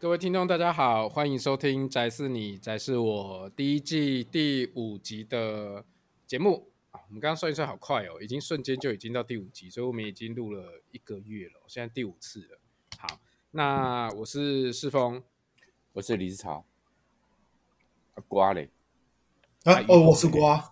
[0.00, 5.84] 各位听众，大家好，欢迎收听《宅是你，宅是我》第一季第五集的
[6.24, 6.70] 节目。
[6.92, 12.60] 啊，我们刚刚算一算，好快哦，已经瞬间就已经到第五集，所以我们已经录了一个月了，现在第五次了。
[12.96, 13.18] 好，
[13.50, 15.20] 那我是世峰，
[15.94, 16.64] 我是李志潮，
[18.14, 18.70] 啊、瓜嘞，
[19.64, 20.70] 啊哦，我是瓜。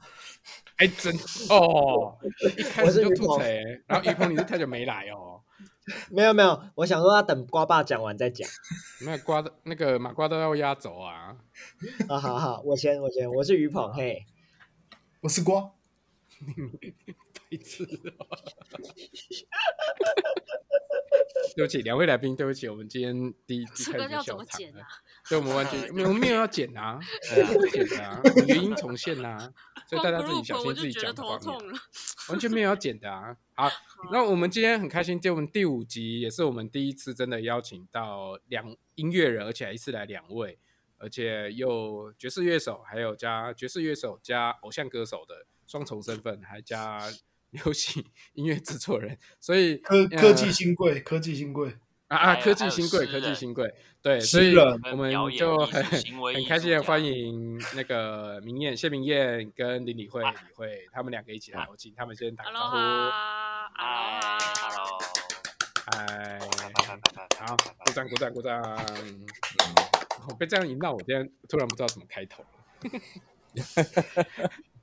[0.76, 1.12] 哎，真
[1.50, 2.16] 哦，
[2.56, 3.42] 一开始就吐槽，
[3.88, 5.42] 然后于鹏你是太久没来哦。
[6.10, 8.48] 没有没有，我想说要等瓜爸讲完再讲。
[9.06, 11.36] 那瓜的，那个马瓜都要压轴啊。
[12.08, 14.26] 啊，好好，我先我先，我是于鹏，嘿，
[15.20, 15.70] 我是瓜。
[17.48, 17.84] 白痴
[18.18, 18.26] 哦。
[21.54, 24.86] 对不起，两位来宾，对不起，我们今天第一第一开始笑场了。
[25.24, 27.00] 所以我们完全 没有没有要剪啊，
[27.72, 29.52] 剪啊，原音重现啊。
[29.88, 31.38] 所以大家自己小心自己讲的话，
[32.28, 33.36] 完全没有要剪的啊。
[33.54, 33.70] 好，
[34.12, 40.58] 那我们今天很开心，就我们第五集也是我们第一次真的邀请到两音乐人，而且还一次来两位，
[40.98, 47.00] 而且又爵士乐手，还有加爵士乐手加偶像歌手的双重身份，还加
[47.64, 48.04] 流行
[48.34, 51.76] 音乐制作人，所以科科技新贵，科技新贵。
[52.08, 52.36] 啊啊！
[52.36, 53.68] 科技新贵，科技新贵，
[54.00, 62.76] 对，所以我们就很很开心的欢迎那个明艳、谢明艳跟林理惠、李惠他们两个一起来，我请他们先打个招呼。
[63.74, 65.00] 嗨，Hello，
[65.90, 66.38] 嗨，
[67.40, 68.62] 好，鼓掌，鼓掌，鼓掌。
[70.28, 72.48] 我被这样一闹，我今天突然不知道怎么开头了。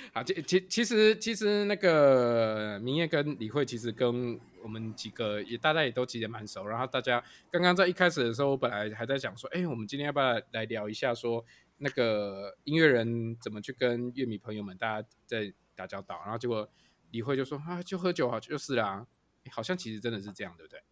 [0.14, 6.66] 好，其其其实其实那个明艳跟李慧其实跟我们几个也大家也都记得蛮熟。
[6.66, 11.44] 然后大家刚刚在一开始的时候，我本来还在想说，哎，我们今天要不要来聊一下，说
[11.78, 16.20] 那个音乐人怎么去跟乐迷朋友们大家在打交道。
[16.24, 16.68] 然后结果
[17.10, 19.06] 李慧就说啊，就喝酒好就是啦，
[19.50, 20.82] 好像其实真的是这样，对不对？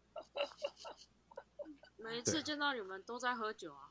[1.97, 3.91] 每一次见到你们都在喝酒啊。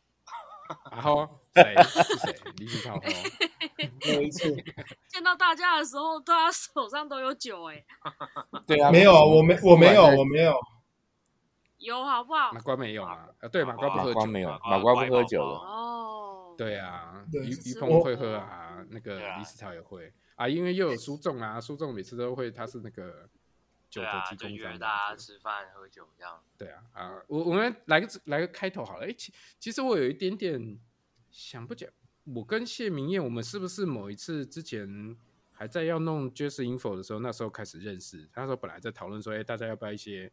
[0.91, 2.35] 然后 谁是谁？
[2.57, 2.99] 李子超。
[4.05, 4.51] 每一次
[5.09, 7.83] 见到大家的时候，大家手上都有酒哎。
[8.67, 10.55] 对啊，没有，我没，我没有，我没有。
[11.79, 12.51] 有好不好？
[12.53, 13.27] 马瓜没有啊？
[13.51, 14.25] 对，马瓜不喝酒。
[14.25, 15.59] 没有，马瓜不喝酒了。
[15.59, 16.55] 哦。
[16.57, 23.29] 对啊，于于鹏会喝啊，那个李子超也会啊，因为又有苏仲啊，苏仲每次都会，他是那个。
[23.89, 26.43] 酒的提供商，大家吃饭喝酒这样。
[26.57, 29.07] 对啊，啊，我我们来个来个开头好了。
[29.07, 30.79] 哎，其其实我有一点点
[31.31, 31.89] 想不讲，
[32.25, 35.17] 我跟谢明艳，我们是不是某一次之前
[35.53, 38.29] 还在要弄 Jazz Info 的时候，那时候开始认识？
[38.35, 40.31] 那时候本来在讨论说，哎，大家要不要一些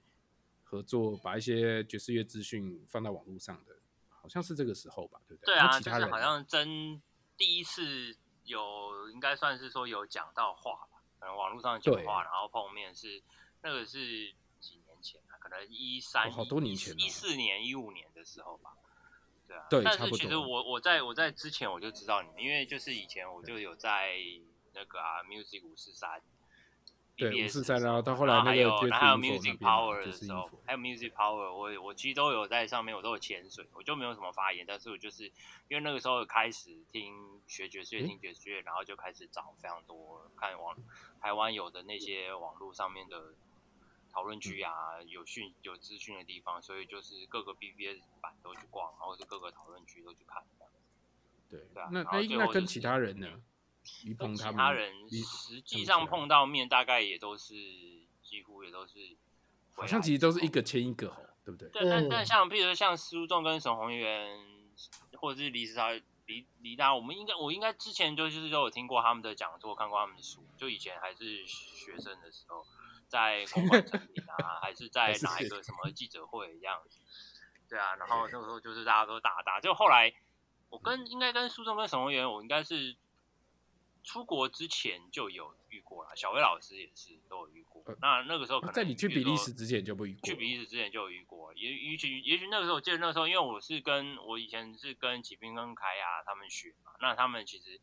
[0.64, 3.76] 合作，把一些爵士乐资讯放到网络上的，
[4.08, 5.54] 好像是这个时候吧，对不对？
[5.54, 7.00] 对啊，就是好像真
[7.36, 13.22] 第一次有，应该算是说有讲到话吧，可能网络上讲话，然后碰面是。
[13.64, 13.98] 那个是
[14.60, 15.40] 几年前啊？
[15.40, 18.70] 可能一三、好多年前，一四年、一五年的时候吧。
[19.48, 24.16] 对啊，对，但是其实我我在我在之前我就知道你们，因为就是以前我就有在
[24.74, 26.22] 那个啊，Music 五四三，
[27.16, 35.24] 对五四三，然后到后来那个还有还有 Music Power 的时候，还有 Music Power，我我其实都有在上面，我都有潜水，我就没有什么发言，但是我就是
[35.68, 37.14] 因为那个时候开始听
[37.46, 40.76] 学爵士乐，听爵士乐，然后就开始找非常多看网
[41.20, 43.34] 台湾有的那些网络上面的。
[44.14, 50.78] 讨论区啊，有讯有资讯的地方，所以就是各个 BBS 版都去逛，然后是各个讨论区都去看这样子。
[51.50, 53.26] 对对啊，那那那跟其他人呢？
[54.04, 57.54] 于鹏他们，其他人实际上碰到面，大概也都是
[58.22, 59.16] 几乎也都是，
[59.74, 61.08] 好像其实都是一个签一个，
[61.44, 61.68] 对不对？
[61.70, 64.38] 对，但但像譬如说像苏仲跟沈宏源，
[65.18, 65.90] 或者是李子超、
[66.26, 72.64] 李李大，我们应该我应该之前就是都有听过他们的讲座，看过他们的书，就以前还是学生的时候。
[73.14, 76.98] 在 公馆产品啊，还是在哪一个什么记者会这样子？
[77.68, 80.12] 对啊，然后那个时候就是大家都打打，就后来
[80.68, 82.96] 我跟应该跟苏仲跟沈宏源，我应该是
[84.02, 87.84] 出国之前就有遇过了，小威老师也是都有遇过。
[88.02, 97.80] 那那个时候可能在你去比利时之前就不遇过，去比利时之前就有遇过，也也许也许那个时候我记得那个时候，因为我是跟我以前是跟启斌跟凯亚他们学嘛，那他们其实。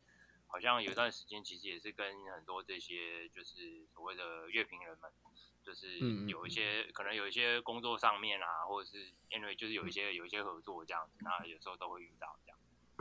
[0.53, 2.05] 好像有段时间，其实也是跟
[2.35, 5.09] 很多这些就是所谓的乐评人们，
[5.63, 12.57] 就是有一些可能有一些工作上面啊，或者是因为就是有一些有一些合作这样子，那有时候都会遇到这样，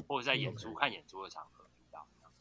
[0.07, 2.33] 或者在演出看演出的场合遇到这样。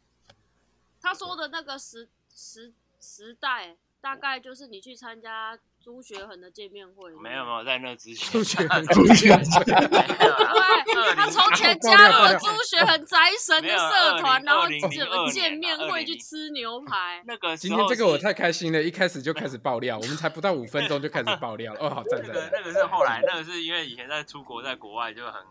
[1.01, 17.23] 他说的那个时时时代，大概就是你去参加朱学恒的见面会，没有没有，在那之前，朱学恒， 朱学恒， 对，他从前加入了朱学恒宅神的社团，然后怎么见面会去吃牛排。
[17.25, 21.79] 那个今天这个我太开心了，一开始就开始爆料，我们才不到五分钟就开始爆料了。
[21.79, 22.49] 哦，好赞赞。
[22.51, 25.41] 那个是后来，那个是因为以前在出国，在国外就很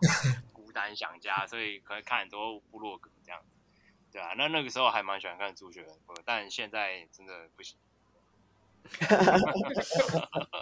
[0.52, 3.40] 孤单想家，所以可以看很多部落格这样。
[4.12, 7.78] 对啊，那那个时候还蛮喜欢看朱学恒，但现在真的不行。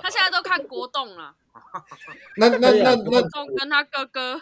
[0.02, 1.34] 他现在都看国栋了。
[2.36, 4.40] 那那那那国栋跟他哥哥。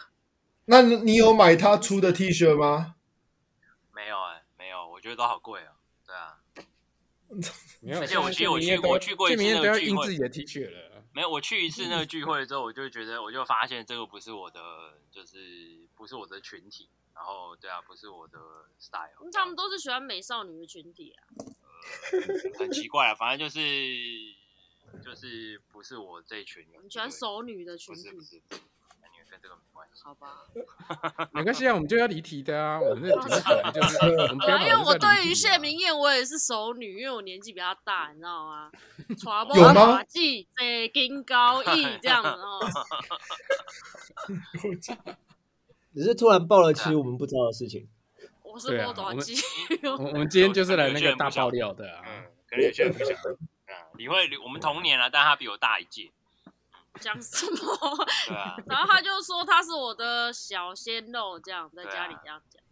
[0.67, 2.94] 那你有买他出的 T 恤吗？
[3.93, 5.75] 没有哎、欸，没有，我觉得都好贵啊。
[6.06, 6.38] 对啊，
[7.81, 8.00] 没有。
[8.00, 11.05] 而且我其实我去我去过一次那个聚会，自己的 T 恤了。
[11.12, 14.61] 没有，我去一次那个聚会之后，我就觉得，我就发现这个不是我的，
[15.12, 16.88] 就是不是我的群体。
[17.15, 18.38] 然后，对啊，不是我的
[18.79, 19.31] style。
[19.32, 21.23] 他们都是喜欢美少女的群体啊。
[22.12, 23.60] 呃、很奇怪啊，反正就是
[25.02, 26.84] 就是不是我这一群人。
[26.84, 28.10] 你喜欢熟女的群体？
[28.10, 28.60] 不是不是，
[29.00, 30.02] 男女跟这个没关系。
[30.04, 30.46] 好吧，
[31.32, 32.81] 没关系啊，我们就要离题的啊。
[32.81, 34.62] 我们这本来就是， 我们不要、啊。
[34.62, 38.70] 因为我对于谢明燕，我也是熟女，因为我年纪比较大，你知道吗？
[39.54, 40.02] 有吗？
[40.04, 42.60] 记这金高义 这样子哦。
[45.94, 47.88] 只是突然爆了其实我们不知道的事情。
[48.55, 49.35] 我是波多基，
[49.99, 52.03] 我们今天就是来那个大爆料的啊。
[52.06, 53.33] 嗯，可能有些人不晓得。
[53.67, 56.12] 啊，李慧，我们同年了，但他比我大一届。
[57.01, 57.56] 讲什么？
[58.29, 58.55] 对啊。
[58.71, 62.62] 然后他就说他是我的小鲜肉，这样在家里这样讲。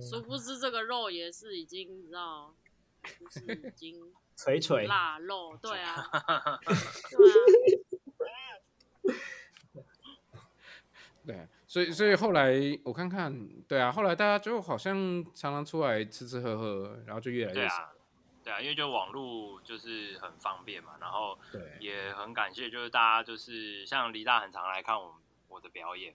[0.00, 2.54] 殊不知这个肉也是已经你知道，
[3.04, 4.00] 就是已经
[4.38, 6.10] 垂垂腊肉，对啊。
[11.26, 11.46] 对啊。
[11.72, 12.52] 所以，所以后来
[12.84, 13.32] 我看看，
[13.66, 14.94] 对啊，后来大家就好像
[15.32, 17.76] 常常出来吃吃喝喝，然后就越来越少。
[17.76, 17.92] 对啊，
[18.44, 21.38] 对啊，因为就网络就是很方便嘛，然后
[21.80, 26.14] 也很感谢，就是大家就是像李大很常来看我我的表演，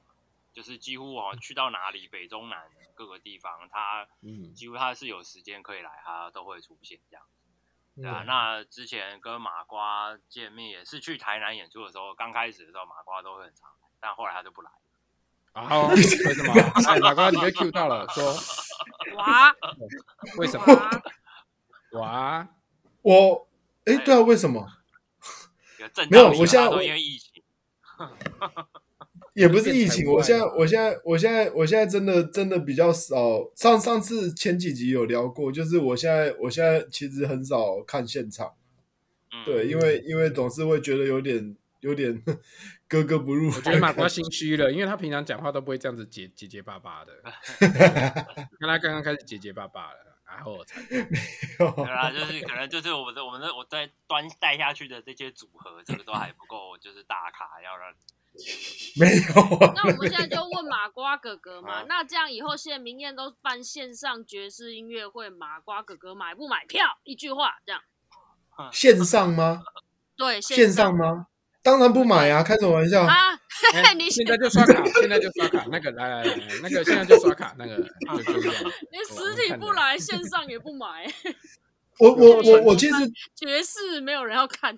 [0.54, 7.26] 就是几乎我去到哪里，北中南各个地方，他嗯几乎他是有时间可以来，他都会出现这样。
[7.96, 14.70] 对啊，那之前跟马瓜见面也是去台南演出的时候，刚开始的时候马瓜都会很常来，但后来他就不来。
[15.66, 16.54] 好，为什么？
[16.86, 18.32] 哎，马哥，你被 Q 到了，说
[19.16, 19.52] 哇？
[20.38, 20.66] 为什么？
[21.94, 22.48] 哇？
[23.02, 23.48] 我
[23.86, 24.68] 哎，对啊，为什么？
[26.12, 27.44] 没有，我现在因为疫情，
[29.34, 33.50] 也不是疫情，我现在，我现在，我现在，我现在真的真的比较少。
[33.56, 38.54] 上上次前几集有聊过，就是我现在，我现在其实很少看现场，
[39.46, 41.56] 对，因为因为总是会觉得有点。
[41.88, 42.22] 有点
[42.88, 47.14] 格格不入，我觉得马瓜 心虚了，因为他平常讲话都不会这样子结结结巴巴的，
[47.60, 50.98] 看他刚刚开始结结巴巴了，然后我才没
[51.60, 57.94] 有，对啦，就是可能就是我们的我们的我在端带下去的这些组合，这个都还不够，就是大咖要让
[58.98, 59.74] 没有。
[59.74, 67.00] 那我们现在就问马瓜哥哥嘛，那这样以后谢明艳都办线上爵士音乐会，马瓜哥哥买不买票？
[67.04, 67.82] 一句话这样，
[68.72, 69.64] 线上吗？
[70.16, 71.28] 对，线上吗？
[71.68, 72.42] 当然不买啊！
[72.42, 73.14] 开什么玩笑啊！
[73.74, 75.68] 欸、 你现在就刷卡， 现在就刷卡。
[75.70, 78.64] 那个来来来，那个现在就刷卡，那个就 就这样。
[78.90, 81.06] 连实体不来，线上也不买。
[82.00, 82.94] 我我我我其实
[83.36, 84.74] 爵士没有人要看。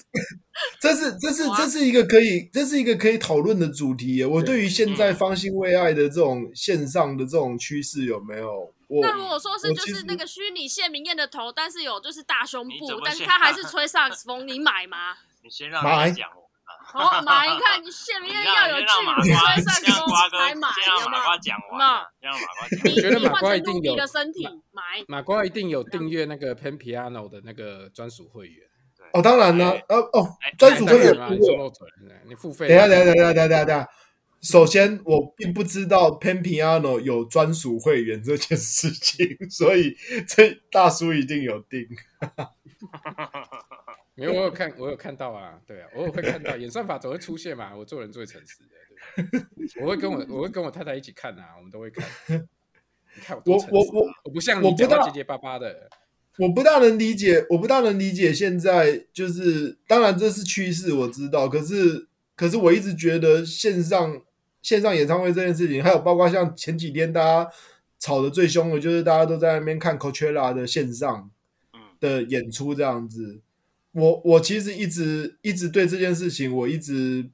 [0.81, 4.25] 这是这是这是一个可以这是一个可以讨论的主题耶。
[4.25, 8.73] 我对于现在方兴未艾的这种线上的这种趋势有没有？
[9.03, 15.15] 那如果说是就是那个虚拟谢明燕的头，但是有就是大胸部，但是他还是吹萨克斯风，你买吗？
[15.43, 16.27] 你先让他讲。
[16.91, 18.85] 好马，你看谢明谚要有距
[19.21, 20.67] 离，吹上风才买，
[21.01, 21.11] 有吗？
[21.11, 21.57] 让马瓜讲，
[22.83, 28.67] 你觉得马瓜一定有的身体买，马瓜一定有订阅那个 Pen Piano 的那个专属会员。
[29.13, 31.39] 哦，当然了，哦哦，专属会员，
[32.27, 32.67] 你付费。
[32.67, 33.87] 等下，等下，等下，等下，等下。
[34.41, 39.95] 首先，我并不知道 Pen Piano 有专属会员这件事情， 所以
[40.27, 41.85] 这大叔一定有订。
[44.19, 47.75] 因为我有看，我有看到啊，对啊，我有会看到演算法总会出现嘛。
[47.75, 52.05] 我做人最诚实的，对，我会跟我我会跟我太太一起看啊，我们都会看。
[53.15, 55.89] 你看我我我我我不像你讲话结结巴巴的，
[56.37, 64.21] 我不大能理解，我不大能理解现在就是，当然这是趋势，我知道，可是可是我一直觉得线上
[64.61, 67.49] 线上演唱会这件事情，还有包括像前几天大家
[67.97, 71.31] 吵得最凶的，就是大家都在那边看 Coachella 的线上
[71.99, 73.41] 的演出这样子。
[73.91, 77.29] 我我其实一直一直对这件事情我一直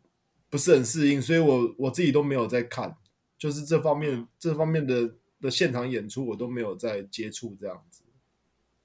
[0.50, 2.98] 不是很适应，所以我我自己都没有在看，
[3.38, 8.04] 就是这方面这方面的的现场演出我都没有在接触这样子。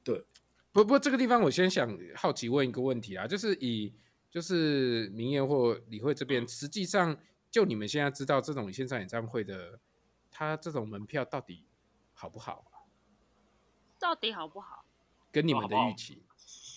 [0.03, 0.25] 对，
[0.73, 3.93] 不不，这个地方我先想好奇问一个问题啊，就是以
[4.31, 7.17] 就是明艳或李慧这边，实际上
[7.51, 9.79] 就你们现在知道这种线上演唱会的，
[10.31, 11.65] 它这种门票到底
[12.13, 12.83] 好不好啊？
[13.99, 14.85] 到底好不好？
[15.31, 16.23] 跟你们的预期，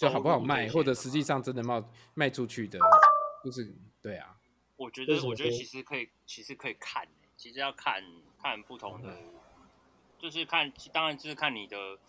[0.03, 1.83] 就好不好卖，或者实际上真的卖
[2.13, 2.77] 卖出去的，
[3.43, 4.38] 就是对啊。
[4.75, 7.07] 我觉得，我觉得其实可以，其实可以看，
[7.38, 8.03] 其实要看
[8.41, 9.17] 看不同的，
[10.19, 12.00] 就是看，当然就是看你的，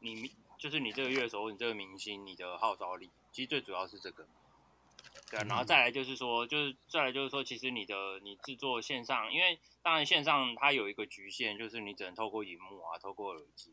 [0.00, 0.30] 你。
[0.58, 4.26] 就是你这个乐手，你这个明星，你的号召力，其实最主要是这个，
[5.30, 13.72] 对啊，然后再来就是说，就是再来就是说，其实你的你制作线上，因为当然线上它有一个局限，就是你只能透过荧幕啊，透过耳机，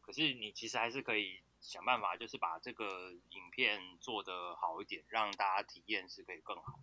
[0.00, 6.80] 可是你其实还是可以想办法，就是把这个影片做得好一点，让大家体验是可以更好。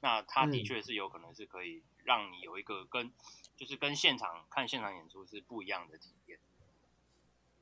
[0.00, 3.12] 那它的确是有可能是可以让你有一个跟
[3.56, 6.40] 就是跟现场看现场演出是不一样的体验。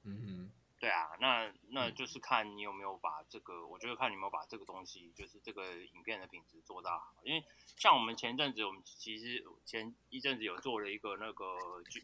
[0.05, 0.51] 嗯哼。
[0.81, 7.15] 对啊，那那就是看你有没有把这个，我觉得看你有没有把这个东西，就是这个影片的品质做到好。
[7.23, 7.43] 因为
[7.79, 12.03] 像我们前阵子，我们其实前一阵子有做了一个那个就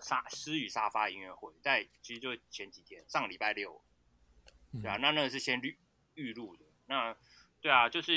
[0.00, 3.82] 沙诗与沙发音乐会，在其实就前几天，上礼拜六，
[4.80, 5.76] 对啊，那那个是先预
[6.14, 6.64] 预录的。
[6.86, 7.16] 那
[7.60, 8.12] 对啊，就是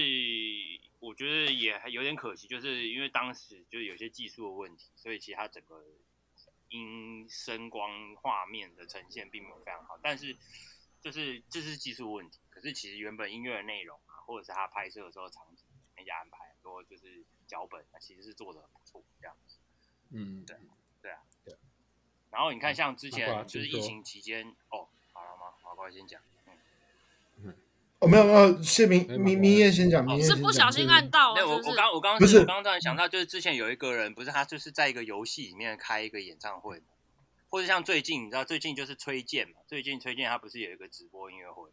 [1.00, 5.83] 我觉得也有点可惜，就是因为当时就是有些技术的问题，所以其实它整个。
[6.69, 10.35] 音声光画面的呈现并没有非常好，但是
[11.00, 12.39] 就是这是技术问题。
[12.50, 15.63] 可是其实原本音乐的内容啊，或者是他拍摄的时候场景
[15.95, 19.57] 那些安排，很多就是脚本，其实是做的很不错，这样子。
[20.09, 20.57] 嗯，对，
[21.03, 21.55] 对啊，对。
[22.31, 25.53] 然后你看，像之前就是疫情期间，哦，好了吗？
[25.62, 26.21] 好，快先讲。
[27.99, 30.37] 哦，没有没有，谢明明明夜先讲，明谚先讲。
[30.37, 31.33] 是不小心按到。
[31.33, 36.81] 没有，我我刚我刚不是我刚刚突然想到，就是之前有一个人，不是他就是在一个游戏里面开一个演唱会，
[37.49, 41.69] 或者像最近你知道最近就是崔健嘛，最近崔健他不是有一个直播音乐会，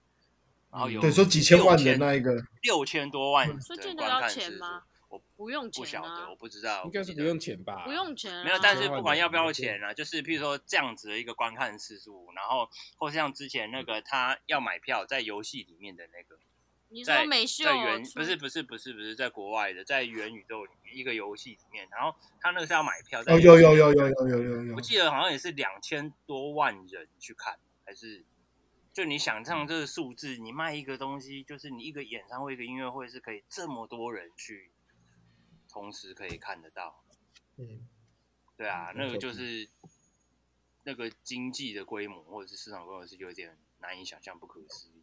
[0.71, 3.55] 然后有对说几千万的那一个六千多万的
[3.97, 4.53] 观看次数。
[4.63, 4.83] 我
[5.43, 7.85] 不用钱、啊、不晓得，我不知道，应该是不用钱吧？
[7.85, 16.39] 不用钱、啊，没有，但是不管要不要钱啊，就是譬如说这样子的一个观看次数，然后或像之前那个他要买票在游戏里面的那个。
[16.95, 28.23] 你说美秀在元不是不是不是不是在国外的，在元宇宙里面一个游戏里面，然后他那个是要买票在，哦有有有有有有有有，我记得好像也是两千多万人去看，还是
[28.93, 34.71] 就你想象这个数字，你卖一个东西，就是你一个演唱会一个音乐会是可以这么多人去
[35.73, 37.03] 同时可以看得到，
[37.57, 37.89] 嗯，
[38.57, 39.67] 对啊，那个就是
[40.85, 45.03] 那个经济的规模或者是市场规模是有点难以想象，不可思议。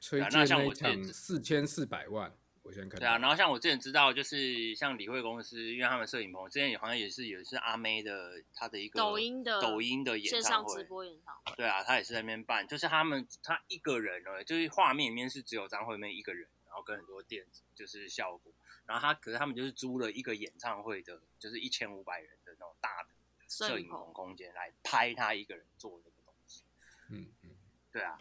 [0.00, 2.98] 崔健那一场四千四百万，我先看。
[2.98, 11.54] 对啊，然后像我之前知道，就是像李慧公司，因为他们摄影棚之前也好像也是也是阿妹的，他的一个抖音的抖音的演唱会，直播演唱会。
[11.56, 18.52] 对啊，他也是在那边办，就是他们他一个人呢，就是画面里面是只有张惠妹一个人，然后跟很多电子就是效果，
[18.88, 23.10] 然后他可是他们就是租了一个演唱会的，就是一千五百人的那种大的
[23.48, 26.64] 摄影棚空间来拍他一个人做这个东西。
[27.10, 27.50] 嗯嗯，
[27.92, 28.18] 对啊，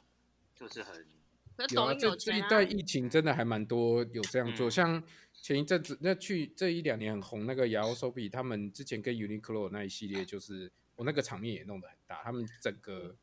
[0.54, 1.08] 就是很。
[1.70, 13.16] 有啊，这这一代疫情真的还蛮多有这样做，嗯、像前一阵子那去这一两年很红那个 YOASOBI 他们之前跟 Uniqlo 那一系列，就是我那个场面也弄得很大，他们整个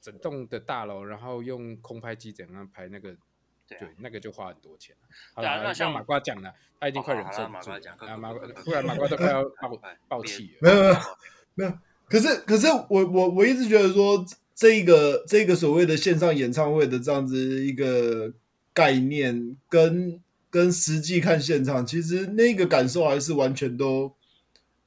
[0.00, 3.14] 整栋的大楼，然后用空拍机怎样拍那个，
[3.78, 4.94] 对，对，那个就花很多钱。
[5.34, 10.70] 好了，像马瓜讲了，他已经快忍受不住了，啊马瓜，突然马瓜都快要 爆爆气了。
[10.70, 10.96] 没有没有
[11.54, 14.24] 没有，可是可是我我我一直觉得说。
[14.54, 17.36] 这一个这个所谓的线上演唱会的这样子
[17.66, 18.32] 一个
[18.72, 24.14] 概念跟，跟跟实际看现场，其实那个感受还是完全都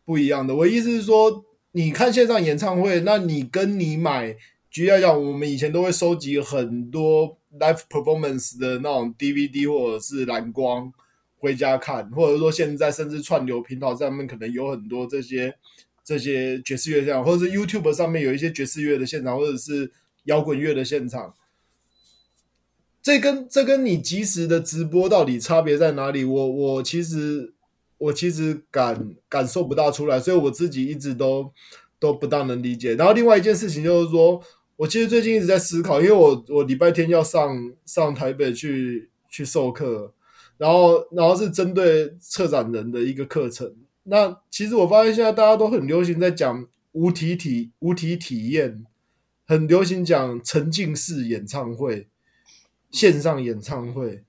[0.06, 0.56] 不一样的。
[0.56, 4.38] 我意思是说，你看线上演唱会，那你跟你买，
[4.70, 10.92] 举例来讲，我们以前都会收集很多 live performance 的那种 DVD 或者是蓝光
[11.38, 15.56] 回家看，或者说现在甚至串流频道上面可能有很多这些。
[16.08, 19.92] 这些爵士乐这样，或者是 YouTube 上面有一些爵士乐的现场，或者是
[20.26, 21.34] 摇滚乐的现场，
[23.02, 26.24] 这跟这跟你即时的直播到底差别在哪里？
[26.24, 27.56] 我我其实
[27.98, 31.52] 我其实感感受不大出来，所以我自己一直都
[31.98, 32.94] 都不大能理解。
[32.94, 34.40] 然后另外一件事情就是说，
[34.78, 40.14] 我其实最近一直在思考，因为我我礼拜天要上上台北去去授课，
[40.58, 43.74] 然后然后是针对策展人的一个课程。
[44.04, 48.86] 那其实我发现现在大家都很流行在讲无体体无体体验，
[49.48, 52.08] 很流行讲沉浸式演唱会、
[52.92, 54.24] 线上演唱会，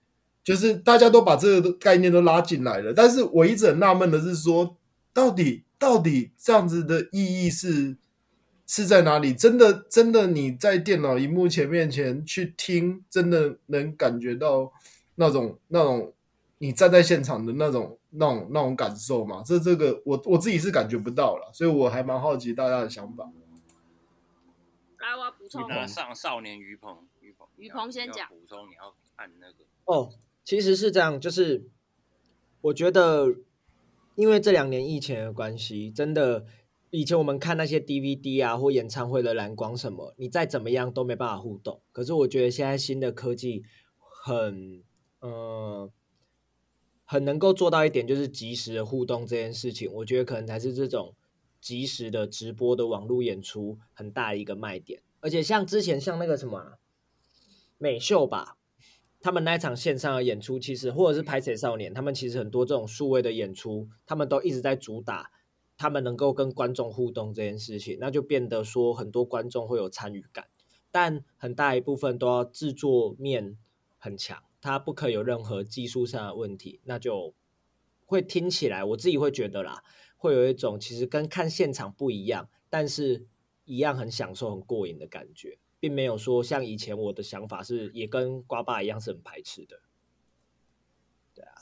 [0.45, 2.95] 就是大家都把这个概念都拉进来了。
[2.95, 4.77] 但是我一直很纳闷的是说，
[5.13, 7.97] 到底到底这样子的意义是
[8.67, 9.33] 是在哪里？
[9.33, 14.73] 真的，真的你在电脑荧幕前面前去听，真的能感觉到
[15.15, 16.13] 那种那种
[16.59, 19.43] 你站在现场的那种那种那种感受吗？
[19.47, 23.31] 这这个我我自己是感觉不到了，所以我还蛮好奇大家的想法。
[24.99, 25.69] 来，我要补充。
[25.69, 28.29] 那上少年于鹏，于鹏，于鹏先讲。
[28.29, 29.65] 补充，你要按那个。
[29.85, 30.11] 哦，
[30.45, 31.69] 其实是这样，就是
[32.63, 33.29] 我觉得，
[34.17, 36.45] 因为这两年疫情的关系，真的，
[36.97, 41.83] 以前我们看那些 DVD 啊或演唱会的蓝光什么，你再怎么样都没办法互动。
[41.93, 43.65] 可是我觉得现在新的科技
[43.99, 44.83] 很，
[45.21, 45.91] 呃，
[47.05, 49.93] 很能够做到一点，就是即时的互动这件事情。
[49.93, 51.15] 我觉得可能才是这种
[51.61, 55.03] 即时的直播的网络演出很大的一个卖点。
[55.21, 56.79] 而且像之前像那个什么
[57.77, 58.57] 美秀吧。
[59.19, 65.33] 他们那一场线上的演出，其实或者是拍谢少年，他们其实很多这种数位的演出，他们都一直在主打
[65.77, 70.49] 他们能够跟观众互动这件事情，那就变得说很多观众会有参与感，
[70.91, 73.59] 但很大一部分都要制作面
[73.99, 77.35] 很强，它不可以有任何技术上的问题，那就
[78.05, 79.83] 会听起来我自己会觉得啦，
[80.17, 83.27] 会有一种其实跟看现场不一样，但是
[83.65, 85.59] 一样很享受、很过瘾的感觉。
[85.79, 89.83] 并没有说像以前我的想法是也跟瓜爸一样是很排斥的，
[91.35, 91.53] 对啊，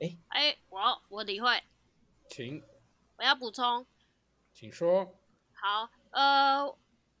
[0.00, 1.48] 哎哎，我我理会，
[2.28, 2.62] 请，
[3.16, 3.86] 我要补充，
[4.52, 5.14] 请说。
[5.52, 6.64] 好，呃，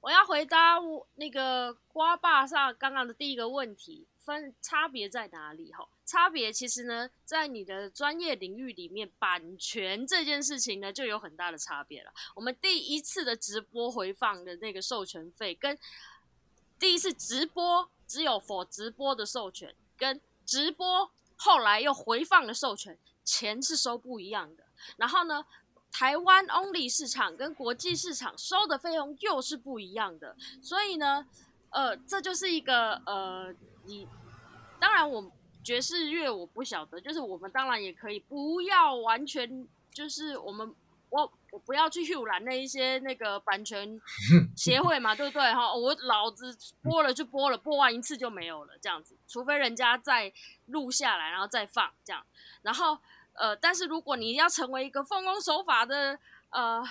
[0.00, 5.72] 我要回答我那个瓜爸上刚刚的第一个问题，分差别在哪里？
[5.72, 5.88] 哈。
[6.04, 12.12] 差别其实呢，在你的专业领域里面，版权这件事情呢，就有很大的差别了。
[12.36, 15.76] 我们第一次的直播回放的那个授权费，跟
[16.78, 24.62] 第一次直播只有 for 直播的授权，跟直播后来又回放的授权，钱是收不一样的。
[24.98, 25.44] 然后呢，
[25.96, 30.36] 台湾 only 市场跟国际市场收的费用又是不一样的。
[30.60, 31.26] 所以呢，
[31.70, 34.06] 呃，这就是一个呃，你
[34.78, 35.32] 当然我。
[35.66, 40.72] 爵士乐我不晓得，就是我们当然也可以不要完全，就是我们
[41.10, 44.00] 我我不要去扰乱那一些那个版权
[44.56, 45.74] 协会嘛，对不对哈？
[45.74, 50.32] 我老子播了就播了，播完一次就没有了，这样子，除非人家再
[50.66, 52.24] 录下来然后再放这样。
[52.62, 52.96] 然后
[53.38, 56.18] 呃，但是如果你要成为一个奉公守法的
[56.50, 56.82] 呃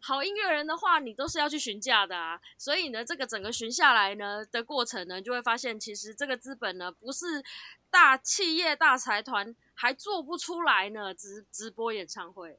[0.00, 2.40] 好音乐人的话，你都是要去询价的啊。
[2.56, 7.44] 所以呢，这个整个询下来呢的过程呢，就会发现其实这个资本呢不是。
[7.90, 12.58] 大企业、大财团还做不出来呢，直直播演唱会。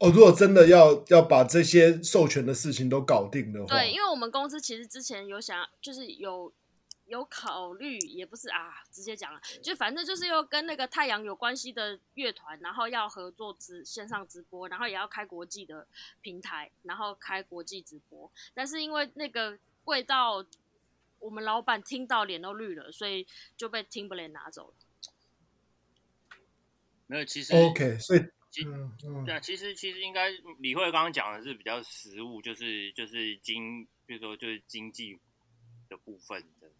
[0.00, 6.52] 哦，如果真的要要把这些授权的事情都搞定的话，对，因为我们公司其实之前有想，就是有
[7.08, 15.88] 有考虑，也不是啊，直接讲了，就反正就是又跟那个太阳有关系的乐团，然后要合作直线上直播，然后也要开国际的
[16.20, 20.46] 平台，然后开国际直播，但是因为那个贵到。
[21.20, 24.74] 我们老板听到脸都绿了，所以就被 Timbaland 拿走了。
[27.08, 28.20] 没有，其实 OK，所以
[28.52, 28.62] 其
[29.24, 35.18] 对啊，其实其实应该李慧刚刚讲的是比较实物，就是就是经，比如说就是经济
[35.88, 36.70] 的部分的。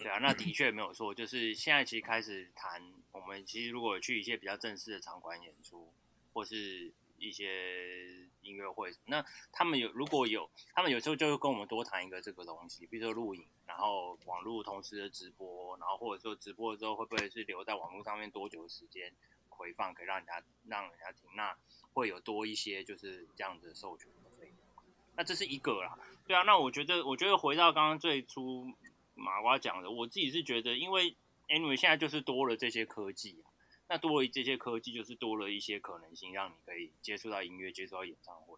[0.00, 2.82] 对啊，那的确没有错，就是现在其实开始谈，
[3.12, 5.92] 我们其实如果去一些比较正式的场馆演出，
[6.32, 6.92] 或是。
[7.22, 7.46] 一些
[8.40, 19.12] 音乐会，那他们有如果有，他们有时候就会跟我们多谈一个这个东西，比如说录影，然后网络同时的直播，然后或者说直播之后会不会是留在网络上面多久的时间
[19.50, 21.54] 回放，可以让人家让人家听，那
[21.92, 24.56] 会有多一些就是这样子授权的费用。
[25.14, 28.72] 那这是一个啦，对啊，那我觉得我觉得回到刚刚最初
[29.20, 31.14] 马瓜讲的，我自己是觉得，因为
[31.48, 33.50] anyway 现在就是多了这些科技啊。
[33.88, 38.56] 那多了这些科技，就是多了一些可能性，让你可以接触到音乐，接触到演唱会，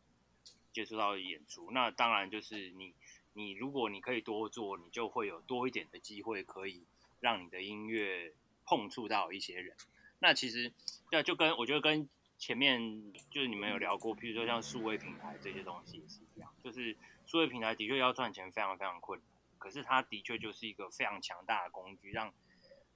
[0.75, 1.71] 接触到演出。
[1.71, 2.95] 那当然就是你，
[3.33, 6.85] 你如果你可以多做，你就会有多一点的机会，可以
[7.21, 8.35] 让你的音乐
[8.67, 9.75] 碰触到一些人。
[10.19, 10.71] 那其实，
[11.11, 16.95] 对，就跟我觉得跟前面就是你们有聊过，譬如说像数位平台这些东西也是一样，就是
[17.27, 19.29] 数位平台的确要赚钱非常非常困难，
[19.63, 22.35] 可是它的确就是一个非常强大的工具，让。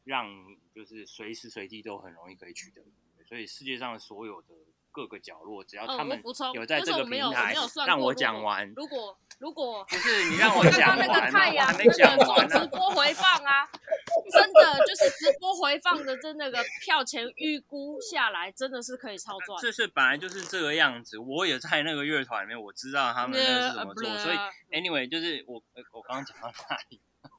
[0.07, 0.25] 让
[0.73, 2.81] 就是随时随地都很容易可以取得，
[3.25, 4.55] 所以世界上所有的
[4.97, 6.19] 各个角落，只要他们
[6.55, 7.55] 有在这个平台，
[7.87, 8.73] 让我讲完。
[8.75, 13.69] 如果如果不是你让我讲完，那个太阳还没讲完直播回放啊，
[14.33, 19.61] 真的就是直播回放的，真那个票钱预估下来，真的是可以超赚。
[19.61, 24.37] 这是本来就是这个样子，我也在那个乐团里面，我知道他们那是怎么做，所以
[24.71, 26.99] anyway 就是我我刚刚讲到哪里？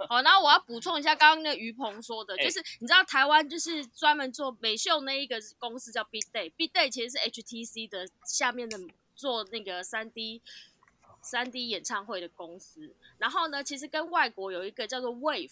[0.10, 8.80] 好，然后我要补充一下刚刚那于鹏说的，就是你知道台湾就是专门做美秀那一个公司叫 Big Day，Big Day 其实是 HTC 的下面的
[9.16, 10.42] 做那个三 D
[11.22, 12.94] 三 D 演唱会的公司。
[13.18, 15.52] 然后呢，其实跟外国有一个叫做 Wave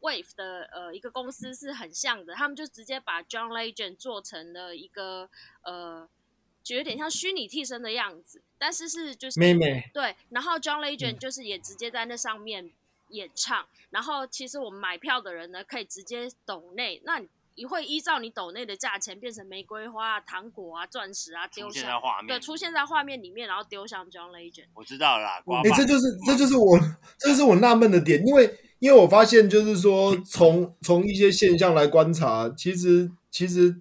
[0.00, 5.28] Wave 的呃一个公司是很像的，他们就直接把 John Legend 做成了一个
[5.62, 6.08] 呃，
[6.62, 9.90] 就有点像虚拟替身的样子，但是是就是妹妹。
[9.92, 12.70] 对，然后 John Legend 就是也直接在那上面
[13.10, 17.22] 演唱，嗯、然后其实我们买票的人呢可以直接抖内，那
[17.54, 24.66] 你会依照你抖内的价钱变成玫瑰花啊、糖果啊、钻石啊丢向画面，对，出现在画面里面，然后丢向 John Legend。
[24.74, 26.78] 我知道了啦，哎、欸，这就是这就是我
[27.18, 28.58] 这就是我纳闷的点，因为。
[28.80, 33.76] 因为我发现，就是说，从从一些现象来观察，其实其实，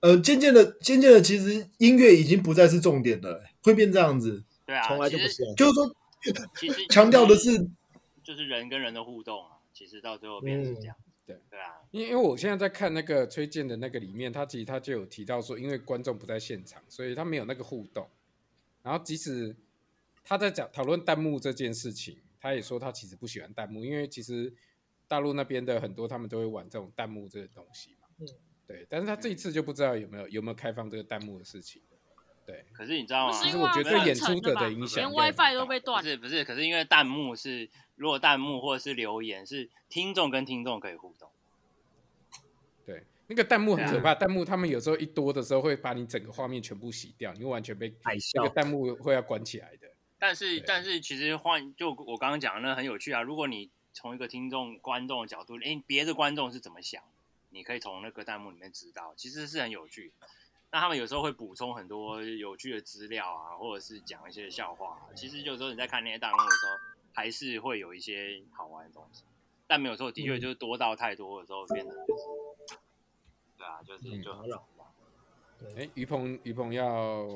[0.00, 4.44] 呃，渐渐的，渐渐的，其实音乐已经不再是重点了，会变这样子。
[4.66, 5.42] 对啊，从来就不是。
[5.56, 5.96] 就是说，
[6.60, 7.66] 其实强调的是，
[8.32, 9.58] 就是人跟人的互动啊。
[9.72, 10.96] 其实到最后变成这样。
[11.26, 18.08] 对对啊，因为因为我现在在看那个崔健的那个里面，他其实他就有提到说，因为观众不在现场，所以他没有那个互动。
[18.82, 19.54] 然后即使
[20.24, 22.18] 他在讲讨论弹幕这件事情。
[22.44, 24.52] 他也说他其实不喜欢弹幕，因为其实
[25.06, 28.08] 大陆那边的很多他们都会玩这种弹幕这个东西嘛。
[28.18, 28.26] 嗯，
[28.66, 28.84] 对。
[28.90, 31.80] 但是他这一次就不知道有没有有没有开放这个弹幕的事情。
[32.44, 32.64] 对。
[32.72, 33.32] 可是你知道吗？
[33.40, 36.02] 其实我觉得对演出者的影响，连 WiFi 都被断。
[36.02, 37.70] 不是不是，可是因为弹幕是，
[38.02, 41.30] 如果弹幕或者是留言是听众跟听众可以互动。
[42.84, 47.94] 对，那个弹幕很可怕，弹幕他们有时候一多的时候会把你整个画面全部洗掉，你会完全被
[48.34, 49.86] 那个弹幕会要关起来的。
[50.18, 53.22] 但是，但是其实换就我刚刚讲的那很有趣啊。
[53.22, 57.00] 如果你从一个听众、观众的角度，诶，别的观众是怎么想，
[57.50, 60.12] 你可以从那个弹幕里面知道，其实是很有趣。
[60.72, 65.14] 那他们有时候会补充很多有趣的资料啊，或者是讲一些笑话啊。
[65.14, 66.72] 其实有时候你在看那些弹幕的时候，
[67.12, 69.22] 还是会有一些好玩的东西。
[69.66, 72.24] 但没有错的确就是多到太多的时候，变得就是，
[73.56, 74.66] 对啊，就是就很扰。
[75.76, 77.26] 哎，于鹏，于鹏要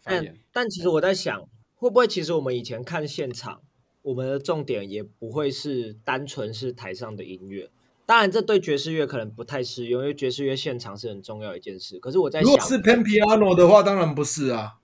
[0.00, 0.32] 发言。
[0.34, 1.48] 但，但其实我在想。
[1.78, 3.60] 会不会其实我们以前看现场，
[4.00, 7.70] 我们的重点也不会是单纯是台上的音乐。
[8.06, 11.98] 当然，这对爵士乐可能不太适用，因为爵士乐现场是很重要一件事。
[11.98, 14.78] 可是我在想，如果是 pan piano 的话，当然不是啊。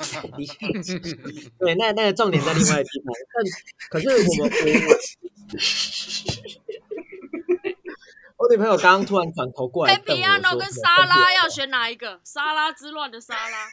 [1.58, 3.12] 对，那那个重点在另外一地方。
[3.32, 3.44] 但
[3.90, 4.50] 可是我们
[8.38, 12.20] 我， 我女朋友刚刚突然转头过来，pan piano 跟沙拉要选哪一个？
[12.24, 13.70] 沙拉之乱的沙拉。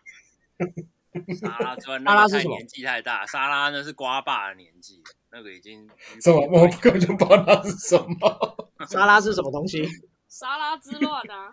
[1.39, 3.25] 沙拉之乱，那个太年纪太大。
[3.25, 5.87] 沙拉那是瓜爸的年纪，那个已经
[6.21, 6.41] 什么？
[6.51, 8.69] 我根本就不知道那是什么。
[8.89, 9.87] 沙拉是什么东西？
[10.27, 11.49] 沙拉之乱啊！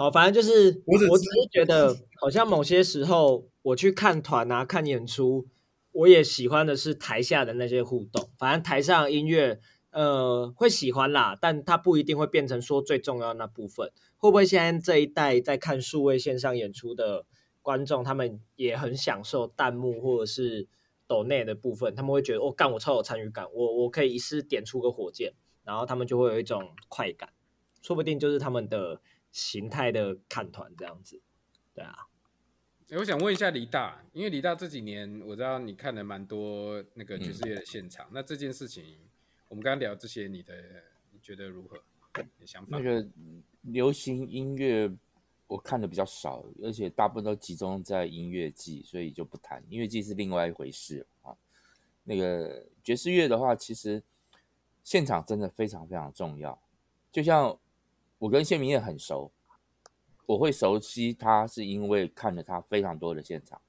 [0.00, 5.46] 好，反正就是我，我只是觉得，好像某些时候我去看团啊、看演出，
[5.92, 8.30] 我也喜欢的是台下的那些互动。
[8.38, 9.60] 反正台上音乐，
[9.90, 13.92] 呃，会喜欢啦，但它不一定会变成说最重要的那部分。
[14.16, 17.26] 会不会现在这一代在看数位线上演出的？
[17.60, 20.66] 观众他们也很享受弹幕或者是
[21.06, 27.28] 抖内的部分，他们会觉得哦，干我超有参与感，我我可以一次点出个火箭，然后他们就会有一种快感，
[27.82, 31.20] 说不定就是他们的形态的看团这样子，
[31.74, 32.06] 对啊。
[32.88, 38.98] 欸、我想问一下李大，因为李大这几年我知道你看了蛮多那个爵士乐的现场，嗯、那这件事情
[39.48, 40.54] 我们刚刚聊这些，你的
[41.12, 41.82] 你觉得如何？
[42.16, 42.78] 你的想法？
[42.78, 43.06] 那个
[43.62, 44.90] 流行音乐。
[45.46, 51.34] 我看的比较少，而且大部分都集中在音乐季，所以就不谈音乐季是另外一回事啊。
[52.04, 54.00] 那个爵士乐的话，其实
[54.84, 56.56] 现场真的非常非常重要。
[57.10, 57.58] 就像
[58.20, 59.32] 我跟谢明业很熟，
[60.26, 63.60] 我会熟悉他是因为看了他非常多的现场，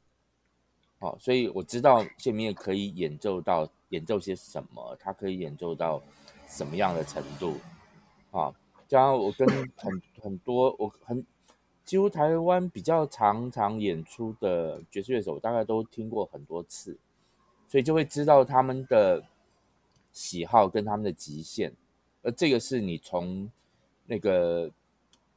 [0.99, 6.03] 好，所以我知道谢明业可以演奏到演奏些什么，他可以演奏到
[6.47, 7.55] 什么样的程度
[8.29, 8.53] 啊。
[8.87, 11.25] 加上我跟 很很多我很。
[11.83, 16.97] 几乎台湾比较常常演出的爵士乐手，大概都听过很多次，
[17.67, 19.21] 所以就会知道他们的
[20.13, 21.73] 喜好跟他们的极限。
[22.21, 23.51] 而这个是你从
[24.11, 24.69] 那个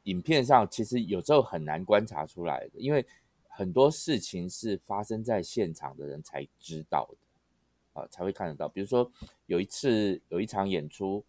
[0.03, 3.07] 影片上，其实有时候很难观察出来的，因为
[3.47, 8.69] 很多事情是发生在现场的人才知道的啊，才会看得到。
[8.69, 9.09] 比如说
[9.47, 11.25] 有一次有一场演出，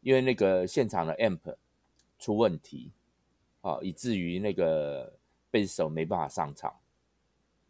[0.00, 1.54] 因为那个现场的 amp
[2.18, 2.90] 出问题。
[3.60, 5.12] 啊，以至于那个
[5.50, 6.72] 贝斯手没办法上场，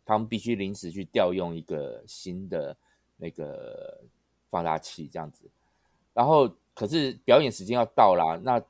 [0.04, 2.76] 他们必须临时去调用一个新的
[3.16, 3.98] 那个
[4.50, 5.48] 放大器这样子。
[6.12, 8.62] 然后，可是表演时间要到啦，那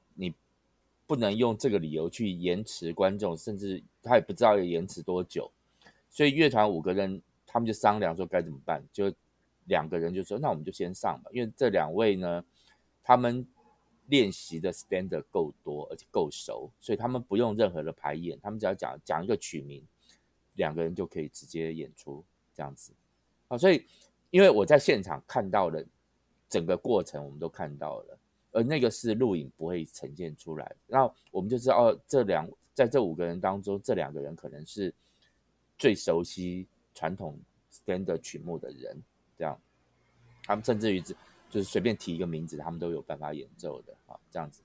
[1.08, 5.50] 不能用这个理由去延迟观众，甚至他也不知道要延迟多久。
[6.08, 9.12] 所以乐团五个人，他们就商量说该怎么办，就
[9.64, 12.44] 两个人就说：“那我们就先上吧。”因为这两位呢，
[13.02, 13.44] 他们。
[14.10, 19.86] 练习的 standard 够多，而且够熟，所以他们不用任何的排演，他们只要讲讲一个曲名，
[20.54, 22.94] 两个人就可以直接演出这样子。
[23.48, 23.84] 啊，所以
[24.30, 25.84] 因为我在现场看到了
[26.48, 28.18] 整个过程，我们都看到了，
[28.52, 30.74] 而那个是录影不会呈现出来。
[30.86, 34.92] 然后我们就知道，这两在这五个人当中，这两个人可能是
[35.78, 37.38] 最熟悉传统
[37.70, 39.02] standard 曲目的人，
[39.36, 39.60] 这样，
[40.44, 41.14] 他们甚至于只
[41.50, 44.62] 就是随便提一个名字，他们都有办法演奏的啊，这样子。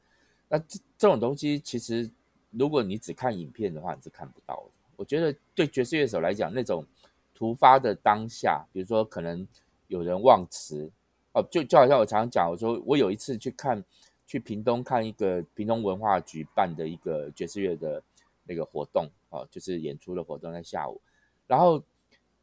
[0.49, 2.09] 那这这种东西，其实
[2.51, 4.71] 如果你只看影片的话，你是看不到的。
[4.95, 6.85] 我觉得对爵士乐手来讲，那种
[7.33, 9.47] 突发的当下，比如说可能
[9.87, 10.91] 有人忘词，
[11.33, 13.83] 哦，就就好像我常常讲，我说我有一次去看
[14.25, 18.01] 去屏东看一个屏东文化局办的一个爵士乐的
[18.45, 21.01] 那个活动，哦，就是演出的活动在下午，
[21.47, 21.83] 然后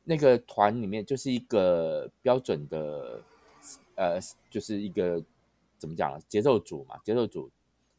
[0.04, 3.22] 那个团里面就是一个标准的，
[3.94, 4.18] 呃，
[4.50, 5.22] 就是一个
[5.78, 6.20] 怎么讲呢？
[6.28, 7.50] 节奏组嘛，节奏组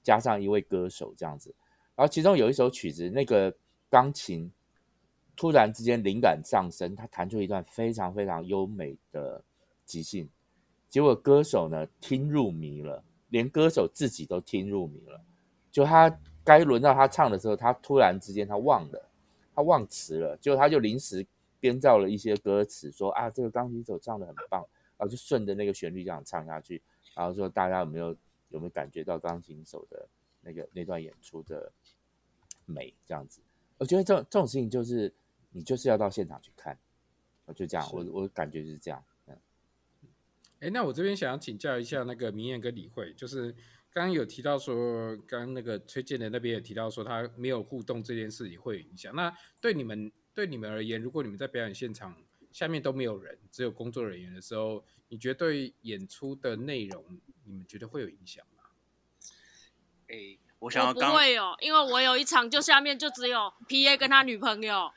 [0.03, 1.53] 加上一位歌手这样子，
[1.95, 3.53] 然后其中有一首曲子那个。
[3.91, 4.49] 钢琴
[5.35, 9.43] 突然之间灵感上升，他弹出一段非常非常优美的
[9.85, 10.29] 即兴，
[10.91, 15.21] 结果歌手呢听入迷了，连歌手自己都听入迷了。
[15.71, 19.09] 就他该轮到他唱的时候，他突然之间他忘了，
[19.55, 21.25] 他忘词了，就他就临时
[21.61, 24.59] 编造了一些歌词，说啊这个钢琴手唱的很棒，
[24.97, 26.81] 然后就顺着那个旋律这样唱下去，
[27.15, 28.09] 然后说大家有没有
[28.49, 30.05] 有没有感觉到钢琴手的
[30.41, 31.71] 那个那段演出的
[32.65, 33.39] 美这样子。
[33.77, 35.11] 我觉得这种这种事情就是
[35.51, 36.77] 你就是要到现场去看，
[37.45, 39.01] 我就这样，我我感觉就是这样。
[40.61, 43.51] 嗯，哎，那我这边想要请教一下那个明艳跟李慧，就是
[43.91, 49.13] 刚刚有提到说，刚刚那个崔健的那边也提到说，他没有互动这件事情会有影响。
[49.15, 52.15] 那对你们对你们而言，如果你们在表演现场
[52.51, 57.03] 下面都没有人，只有工作人员的时候，你觉得对演出的内容，
[57.45, 58.63] 你们觉得会有影响吗？
[60.07, 60.37] 哎。
[60.61, 64.91] 我想要刚不会有，因为我有一场就下面就只有 PA 跟他女朋友，呃，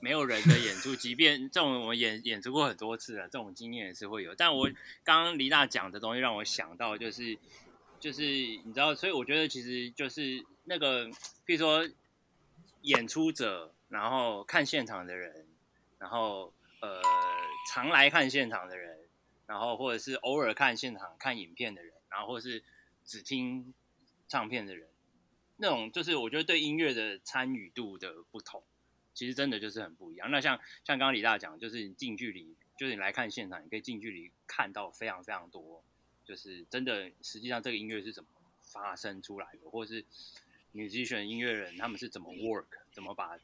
[0.00, 4.34] 没有人的演出，即便这种我演演出过很多次了，这种经验也是会有。
[4.34, 4.70] 但我
[5.04, 7.38] 刚刚黎大讲的东西让我想到，就是
[8.00, 11.06] 就是你知道，所以我觉得其实就是那个，
[11.46, 11.88] 譬如说
[12.82, 15.46] 演出者，然后看现场的人，
[15.98, 17.00] 然后呃
[17.70, 18.98] 常来看现场的人，
[19.46, 22.62] 然后或者是偶尔看现场看影片的人，然后或者是
[23.04, 23.72] 只听。
[24.28, 24.88] 唱片的人，
[25.58, 28.62] 那种就是我觉得对音乐的参与度的不同，
[29.14, 30.30] 其实真的就是很不一样。
[30.30, 35.82] 那像像刚刚李大讲，就是你近距离，就是你来看现场，你可以近距离看到非常非常多，
[36.24, 38.28] 就是真的实际上这个音乐是怎么
[38.62, 40.04] 发生出来的，或者是
[40.74, 43.38] musician 音乐人他们是怎么 work，怎么把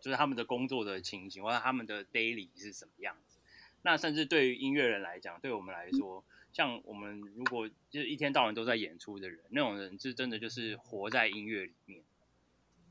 [0.00, 3.38] 就是他们的工作的情形，或者他们的 daily 是什么样子。
[3.82, 6.24] 那甚至对于音乐人来讲，对我们来说。
[6.52, 12.02] 像我们如果就是一天到晚都在演出的人，那种人是真的就是活在音乐里面。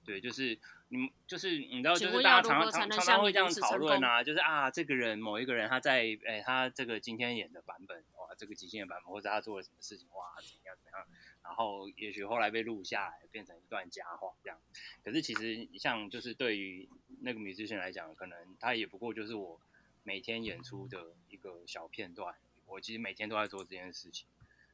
[0.06, 11.08] 对，就是你们就是你知道，就是大家常常常常常会这样讨论啊，就是啊，这个人某一个人他在哎，他这个今天演的版本哇，这个极限的版本，或者他做了什么事情哇，怎样怎样，
[11.44, 14.58] 然后也许后来被录下来变成一段佳话这样。
[15.04, 16.88] 可是其实像就是对于
[17.22, 19.60] 那个 musician 来讲，可能他也不过就是我
[20.04, 22.36] 每天演出的一个小片段。
[22.68, 24.26] 我其实每天都在做这件事情，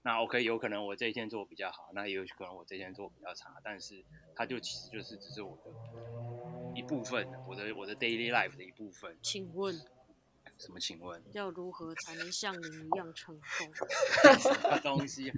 [0.04, 4.04] 那 OK，有可能我这一天做比较好，那也有可能我这一天做比较差，但是
[4.36, 5.72] 它就其实就是只是我的
[6.76, 9.16] 一部分，我的我的 daily life 的一部分。
[9.22, 9.76] 请问
[10.58, 10.80] 什么？
[10.80, 13.72] 请问要如何才能像您一样成功？
[14.40, 15.32] 什么东西？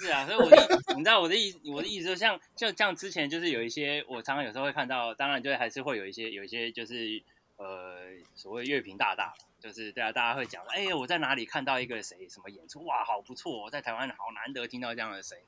[0.00, 0.56] 是啊，所以我的
[0.96, 7.22] 你知道我的意我的意思就像就像之前就是有一些我常常有时候会看到，当然就还是会有一些有一些就是
[7.58, 9.34] 呃所谓乐评大大。
[9.60, 15.42] 就是对啊，大家会讲，哎，我在哪里看到一个谁什么演出，哇，好不错，我在台湾好难得听到这样的谁。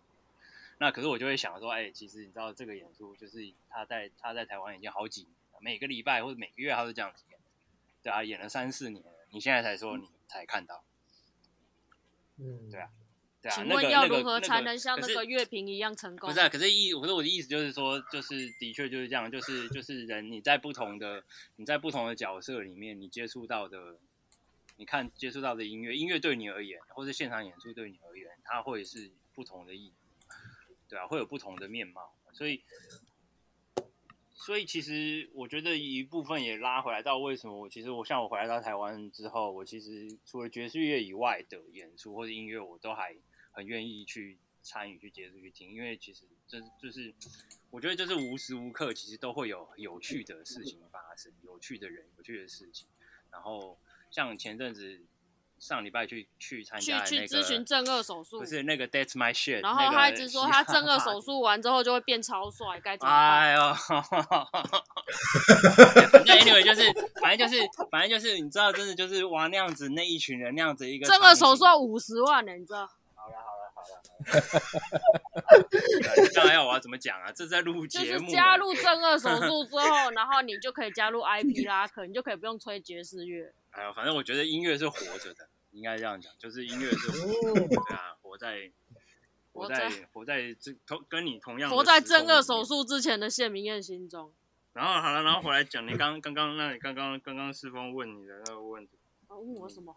[0.78, 7.38] 那可是我就会想说，哎，其实你知道这个演出，就是他在他在台湾已经好几年了，每个礼拜或者每个月他都这样子演，
[8.02, 10.82] 对啊，演了三四年了，你现在才说你才看到，
[12.38, 12.90] 嗯，对啊。
[13.42, 16.28] 对啊，请问要如何才能像那个乐评一样成功？
[16.28, 21.24] 不是啊，可是意，可是我的意思就是说，就是的确就是这样，就是就是人你在不同的
[21.56, 23.96] 你在不同的角色里面，你接触到的，
[24.76, 29.92] 你看接触到的音乐，音乐对你而言，或是现场演出对你而言，它会是不同的意义，
[30.88, 32.62] 对啊，会有不同的面貌，所以。
[34.42, 43.14] 所以其实我觉得一部分也拉回来到为什么我其实我像我回来到台湾之后，我其实除了爵士乐以外的演出或者音乐，我都还
[43.60, 47.12] 很愿意去参与、去接触、去听，因为其实这就是
[47.70, 52.88] 我觉得就是无时无刻其实都会有有趣的事情发生，有趣的人、有趣的事情。
[53.30, 53.78] 然后
[54.10, 55.02] 像前阵子
[55.58, 59.60] 上礼拜去去参加去去咨询正二手术，不是那个 That's my shit。
[59.62, 63.40] 然后他一直说他正二手术完之后就会变超帅，该怎么办？
[63.40, 63.60] 哎呦，
[66.24, 66.82] 那 anyway 就是
[67.20, 72.90] 反正就是反正就是你知道，真的就是哇那样子那一群人那样子一个正顎手术要五十万呢，你知道？
[76.34, 77.32] 当然要我要怎么讲啊？
[77.32, 83.52] 这在录节目，加入正二手术之后，然后你就可以加入 IP 啦，可，你就可以不用吹爵士乐。
[83.70, 88.70] 哎呦，反正我觉得音乐是活着的，应该这样讲，就是音乐是活着的，对啊，活在
[89.52, 94.32] 活在活在这同跟你同样活在正二手术之前的谢明燕心中。
[94.72, 99.96] 然后好了，然后回来讲你刚刚刚那你刚刚刚刚世峰问你的那个问题，问我什么？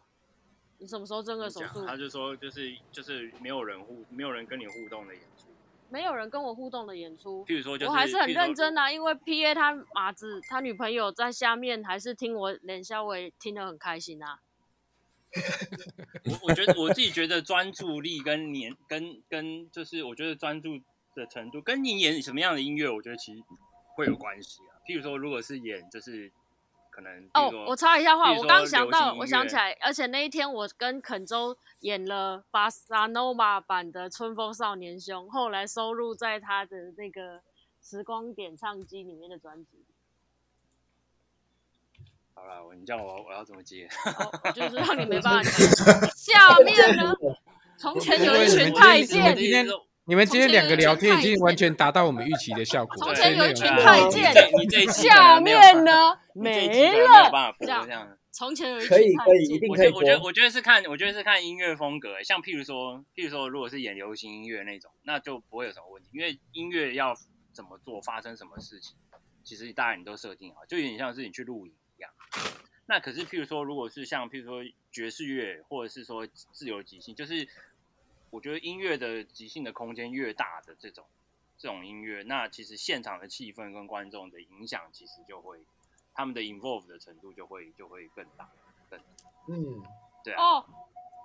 [0.83, 1.85] 你什么时候真的手术？
[1.85, 5.47] 他就说就是就是没有人互没有人跟你互动的演出。
[5.89, 14.41] 没有人跟我互动的演出，譬如说，我还是很认真啊，因为 P A 他马子他女朋友在下面，还是听我脸笑，我也听得很开心啊。
[16.25, 20.81] 我我觉得我自己觉得专注力跟年跟跟就是我觉得专注
[21.15, 23.41] 的程度跟你演什么样的音乐，我觉得其实
[23.95, 24.83] 会有关系啊。
[24.85, 26.29] 譬如说，如果是演就是。
[26.95, 37.37] 可能哦，我插一下话，我刚想到，我想起来，而且那一天我跟肯州演了巴萨诺瓦版的《春风少年兄》，后来收录在他的那个
[37.81, 39.83] 《时光点唱机》里面的专辑。
[42.35, 43.89] 好了，你叫我我要怎么接？
[44.05, 45.65] 哦、就是让你没办法接。
[46.15, 47.15] 下面呢？
[47.75, 49.35] 从前有一群太监。
[50.05, 52.93] 你们今天两个聊天已经完全达到我们预期的效果。
[52.97, 57.55] 从前有一群太监，下面呢 没了。
[57.57, 59.93] 这样，从前有一群太监，可以可以，一定可以。
[59.93, 62.21] 我觉得我觉得是看，我觉得是看音乐风格。
[62.21, 67.15] 像譬如说，譬如说，如果是演流行音乐那种，那就不会有什么问题，因为音乐要
[67.53, 68.97] 怎么做，发生什么事情，
[69.45, 72.11] 其实大家你都设定好，就有点像是你去录影一样。
[72.87, 77.47] 那可是譬如说，如果是像譬如说爵士乐，或者是说自由即兴，就是。
[78.33, 81.05] 我觉得音乐的即兴的空间越大的这种
[81.55, 85.59] 这种音乐，那其实现场的气氛跟观众的影响，其实就会
[86.15, 88.49] 他们的 involve 的程度就会就会更大，
[88.89, 88.99] 更
[89.47, 89.83] 嗯，
[90.23, 90.43] 对啊。
[90.43, 90.65] 哦，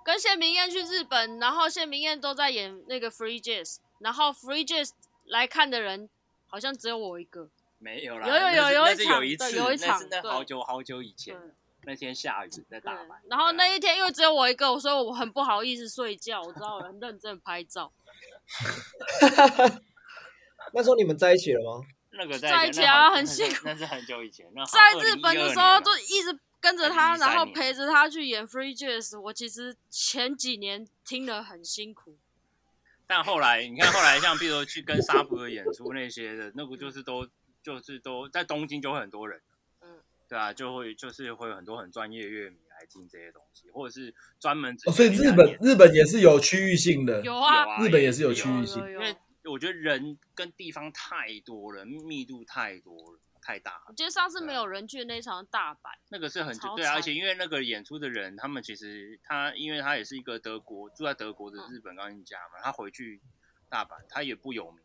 [0.05, 4.91] 跟谢明燕去日本，然后谢明燕都在演那个 free jazz，然后 free jazz
[5.25, 6.07] 来看的人
[6.45, 11.35] 好像只有我一个，没有啦，有有有有一场，有一场，那好久好久以前。
[11.83, 16.41] 那天下雨在大阪，然后那一天因为只有我一个，所以我很不好意思睡觉。
[16.41, 17.91] 我知道我很认真拍照。
[20.73, 21.85] 那时候你们在一起了吗？
[22.11, 23.61] 那个在一起啊，很辛苦。
[23.63, 24.45] 那是很久以前。
[24.71, 29.19] 在日本的时候就一直跟着他，然后陪着他去演 free jazz。
[29.19, 32.17] 我其实前几年听得很辛苦，
[33.07, 37.27] 但后来你看，后来像比如说去跟沙普的演出那些的，那不就是都
[37.63, 39.41] 就是都在东京就会很多人。
[40.29, 49.15] 对啊，就会就是会有很多很专业乐迷来听这些东西，或者是专门哦，所以日本日本也是有区域性的，有啊，日本也是有区域性，因为
[49.45, 53.85] 我觉得人跟地方太多了，密度太多了，太大了。
[53.87, 63.19] 我觉得上次没有人去那场大阪，那个是很对啊，而且因为那个演出的人，他们其实他因为他也是一个德国住在德国的日本钢琴家嘛，他回去
[63.67, 64.79] 大阪他也不有名，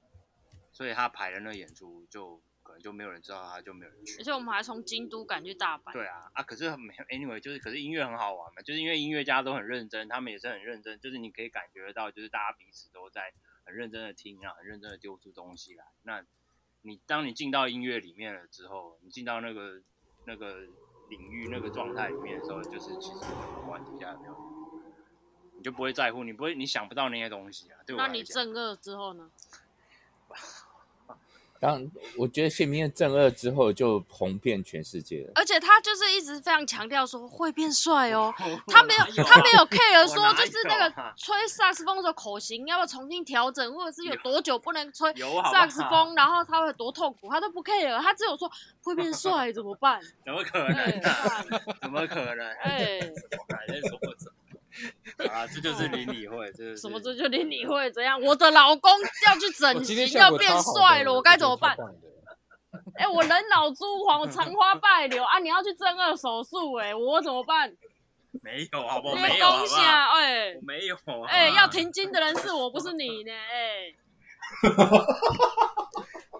[0.72, 2.40] 所以他排的那个演出就。
[2.81, 4.19] 就没有人知道他，就没有人去。
[4.19, 5.93] 而且我们还从京都赶去大阪。
[5.93, 13.33] 对啊，啊，可是没有，anyway，就是可是音乐很好玩嘛，就是因为音乐家都很认真，他们也是很认真，就是你可以感觉得到，就是大家彼此都在
[13.65, 15.85] 很认真的听啊，很认真的丢出东西来。
[16.03, 16.25] 那
[16.83, 19.81] 你当你进到音乐里面了之后，你进到那个
[20.27, 20.61] 那个
[21.09, 24.37] 领域那个状态里面的时候，就是其实不管底下有没有，
[25.57, 27.79] 你就不会在乎，你不会，你想不到那些东西啊。
[27.87, 27.97] 对。
[27.97, 29.31] 那你正顎之后呢？
[31.64, 31.83] 当
[32.18, 38.35] 我觉得谢明燕正二之后就红遍全世界了，而且他就是一直非常强调说会变帅哦，
[38.66, 45.11] 他没有他没有 care 说就是那个吹萨克斯风的口型要不要重新调整，或者是有多久不能吹
[45.50, 48.50] 萨克斯风，然后他会多痛苦，他都不 care，他只有说
[48.83, 49.98] 会变帅怎么办？
[50.22, 51.00] 怎么可能？
[51.81, 52.46] 怎么可能？
[52.62, 53.00] 哎，
[55.31, 57.01] 啊，这就是邻里会，这是什么？
[57.01, 58.20] 这就邻里会怎样？
[58.20, 58.90] 我的老公
[59.27, 61.77] 要去整形，要变帅了，我该怎么办？
[62.97, 65.38] 哎、欸，我人老珠黄， 我长花败柳啊！
[65.38, 67.73] 你要去正二手术，哎，我怎么办？
[68.42, 69.14] 没有，好不好？
[69.14, 69.83] 没有，好不好？
[70.18, 70.97] 哎，没有，
[71.29, 73.94] 哎，要停经的人是我，不是你呢， 哎。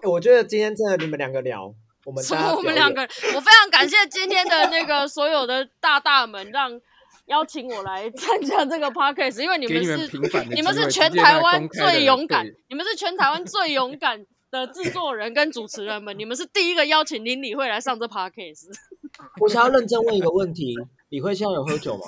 [0.03, 1.73] 我觉得今天真的你们两个聊，
[2.05, 2.23] 我们
[2.55, 6.79] 我们两个，我非常感谢今天的那个所有的大大们，让。
[7.25, 18.67] 邀请我来参加这个 podcast，因为你们是你，你们是全台湾最勇敢，你们是全台湾最勇敢的制作人跟主持人们，你们是第一个邀请林李慧来上这 podcast。
[19.41, 20.75] 我想要认真问一个问题：
[21.09, 22.03] 李慧现在有喝酒吗？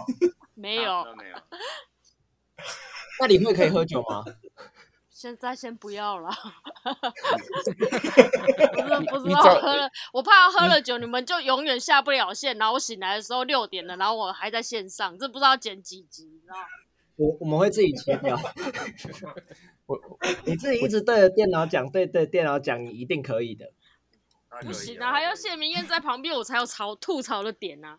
[0.53, 1.37] 没有，没有。
[3.19, 4.23] 那李慧可以喝酒吗？
[5.19, 6.29] 现在先不要了，
[9.09, 16.61] 不是不知道喝了，我怕喝了酒你们就永远下不了线，然后我醒来的时候六点了，然后我还在线上，这不知道剪几集，你知道吗？
[17.15, 18.37] 我我们会自己切掉。
[19.87, 19.99] 我
[20.45, 23.71] 你自己一直对着电脑讲，对对电脑讲，你一定可以的。
[24.61, 27.97] 不行啊，还要谢明燕在旁边，我才有槽吐槽的点啊。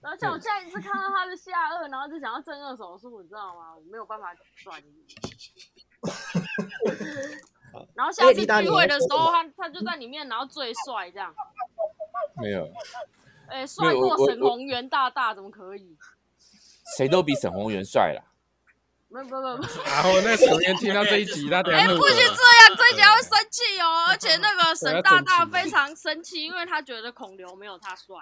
[0.00, 3.74] 而且我下一次看到他的下颚，然后就想要正颚手术，你知道吗？
[3.74, 5.06] 我没有办法转移。
[7.94, 11.34] 然后下次聚会的时候，他他就在里面，然后最帅这样。
[12.40, 12.68] 没有。
[13.48, 15.96] 哎，帅过沈宏元大大，怎么可以？
[16.96, 18.22] 谁都比沈宏元帅啦。
[19.08, 19.56] 没有没有没有。
[19.84, 21.80] 然后那沈宏元听到这一集，他等下。
[21.80, 24.06] 哎，不许这样，这一集会生气哦。
[24.08, 28.14] 而且那个沈大大非常生气，因为他觉得孔刘没有他帅。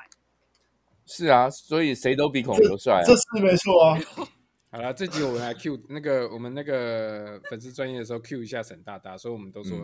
[1.06, 2.96] 是啊，所以谁都比孔刘帅。
[2.96, 3.98] 啊这是没错啊。
[4.72, 9.78] 好了，这集我们来 Q 那个我们那个粉丝专业的时候 Q 一下沈大大，所以我们都说，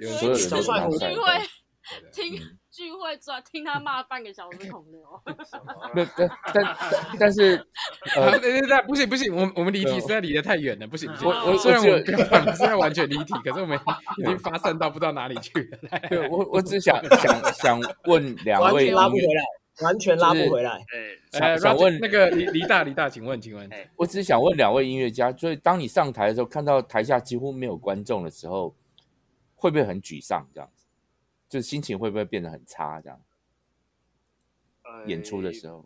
[0.00, 0.60] 有所有人都
[0.98, 1.22] 聚会
[2.12, 5.00] 听聚会转听他骂半个小时孔刘，
[5.96, 6.04] 那
[6.52, 6.76] 但
[7.18, 7.56] 但是
[8.14, 11.28] 呃，对对对，不行不行，我我们离题实在离得太远了，不行不行。
[11.28, 11.86] 我我虽然我
[12.44, 13.76] 们现在完全离题，可是我们
[14.18, 15.98] 已经发散到不知道哪里去了。
[16.08, 19.42] 对，我我只想想想问两位，拉不回来。
[19.82, 20.84] 完全拉不回来。
[21.32, 28.74] 哎，想问那个李李大李大，请问请问，我只是想问两位音乐家，所以当你上台的时候，看到台下几乎没有观众的时候，
[29.54, 30.48] 会不会很沮丧？
[30.54, 30.86] 这样子，
[31.48, 33.00] 就是心情会不会变得很差？
[33.00, 33.20] 这样，
[35.06, 35.84] 演出的时候，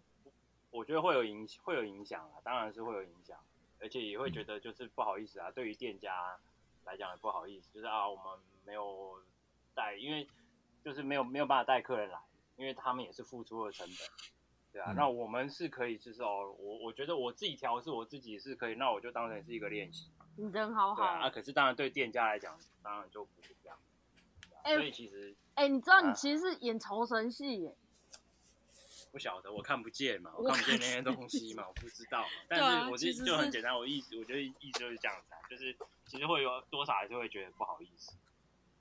[0.71, 3.37] 我觉得会有影会有影响啊，当然是会有影响，
[3.81, 6.39] 而且也会觉得就是不好意思啊，对于店家
[6.85, 8.25] 来讲也不好意思，就是啊，我们
[8.65, 9.21] 没有
[9.75, 10.29] 带，因为
[10.85, 12.19] 就是没有没有办法带客人来。
[12.61, 13.97] 因为他们也是付出了成本，
[14.71, 20.11] 对啊，嗯、那我们是可以就是哦，我我觉得我自己调试我自己是可以，那我就当成是一个练习。
[20.37, 21.03] 你人好好。
[21.03, 23.79] 对啊，可是当然对店家来讲，当然就不是这样。
[24.63, 27.75] 哎、欸，所以其实，哎、欸，你知道你其实是演酬神戏耶？
[29.11, 32.29] 不晓得，我看不见嘛，我看不见那些东西嘛，我不知道嘛。
[32.47, 38.13] 但是我就就很简单，我意思，我觉得意思就是这样子啊，就是其实会有多少还是会觉得不好意思，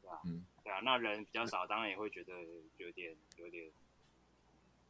[0.02, 0.20] 对吧？
[0.26, 0.46] 嗯。
[0.70, 2.32] 对啊，那人比较少，当然也会觉得
[2.78, 3.72] 有点有点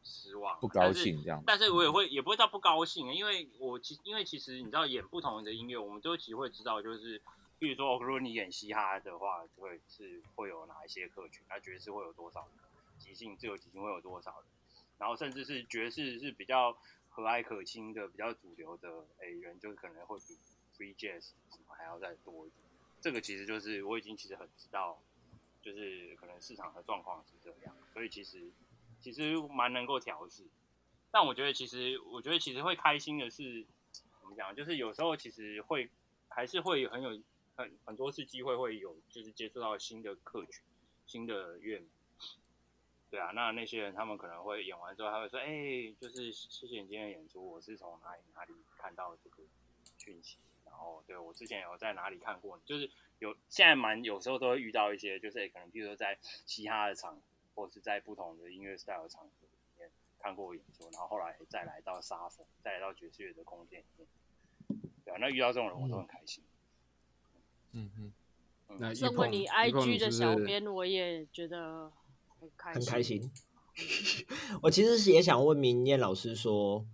[0.04, 1.42] 失望，不高兴这样。
[1.46, 7.22] 但是我也会也不会到不高兴，因为我其因为其实你知道演不同的音乐，我们都其实会知道，就是
[7.58, 12.46] 比如说，如果你演嘻哈的话，就会是会有哪一些客群，那爵士会有多少
[12.98, 14.48] 即兴，自由即兴会有多少人，
[14.98, 16.76] 然后甚至是爵士是比较
[17.08, 20.34] 和蔼可亲的、比较主流的，哎，人就可能会比
[20.76, 22.68] free jazz 什么还要再多一点。
[23.00, 25.00] 这个其实就是我已经其实很知道。
[25.62, 28.50] 就是可能市场的状况是这样，所以其实
[29.00, 30.44] 其实蛮能够调试。
[31.10, 34.54] 但我觉得其实我觉得其实会开心的是怎么讲？
[34.54, 35.90] 就是有时候其实会
[36.28, 37.20] 还是会很有
[37.56, 40.62] 很很多次机会会有，就是接触到新的客群、
[41.06, 41.88] 新的乐迷。
[43.10, 49.42] 对啊，那那些人他们可能会演完之后，他会说：“哎、就是谢谢你今天演出，我是从哪里哪里看到这个
[49.98, 52.90] 讯息，然后对我之前有在哪里看过，就是。”
[53.20, 57.20] 有现在蛮有时候都会遇到一些，就是可能比如说在嘻哈的场，
[57.54, 59.48] 或者是在不同的音乐 style 的场合里
[59.78, 64.08] 面看过演出，然后后来再来到沙风，再来到爵士乐的空间里面，
[65.04, 66.42] 对啊，那遇到这种人我都很开心。
[67.72, 68.12] 嗯嗯，
[68.78, 71.92] 那如果你 IG 的小编，我也觉得
[72.40, 73.30] 很开很开心。
[74.62, 76.86] 我其实是也想问明艳老师说。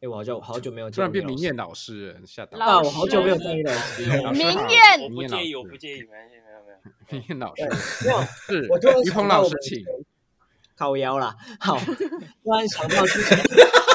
[0.00, 2.80] 哎，我好久好久没有，突然变明艳老师，吓到啊！
[2.80, 6.78] 我好久没有见老师，明艳，我不介意，我不介意，没关系，没有没有。
[7.10, 7.62] 明艳老师，
[8.08, 9.84] 没有， 是我突然于鹏老师请
[10.74, 11.36] 靠腰啦。
[11.60, 11.76] 好，
[12.42, 13.38] 突然想到之前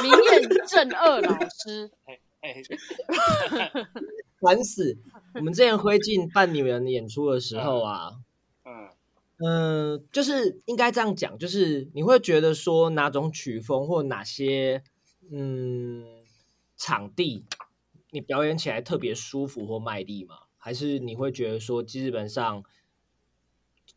[0.03, 1.89] 明艳正二老师，
[2.41, 2.62] 哎，
[4.39, 4.95] 烦死！
[5.34, 8.12] 我们之前灰烬扮女人演出的时候啊，
[8.64, 8.89] 嗯
[9.39, 14.84] 嗯，就是应该这样讲，就是你会觉得说哪种曲风或哪些。
[15.32, 16.23] 嗯，
[16.78, 17.45] 场地
[18.11, 20.36] 你表演起来特别舒服或卖力吗？
[20.57, 22.63] 还是你会觉得说基本上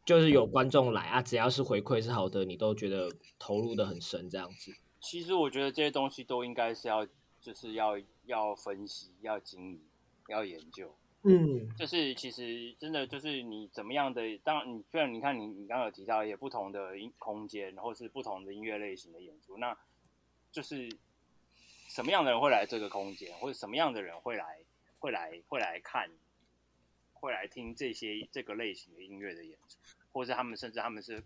[0.04, 4.72] 就是有观众来啊，只要是回馈是好的，你都觉得投入的很深这样子？
[5.00, 7.06] 其实我觉得这些东西都应该是要
[7.40, 9.80] 就是要要分析、要经营、
[10.28, 10.94] 要研究。
[11.22, 19.76] 嗯，就是其实真的就是你怎么样的，当然你虽然你看你你刚刚有提到一些不同的音空间，或是不同的音乐类型的演出，那
[20.50, 20.88] 就是。
[21.88, 24.60] 什么样的人会来这个空间，或者什么样的人会来，
[24.98, 26.10] 会来，会来看，
[27.14, 29.78] 会来听这些这个类型的音乐的演出，
[30.12, 31.22] 或者他们甚至他们是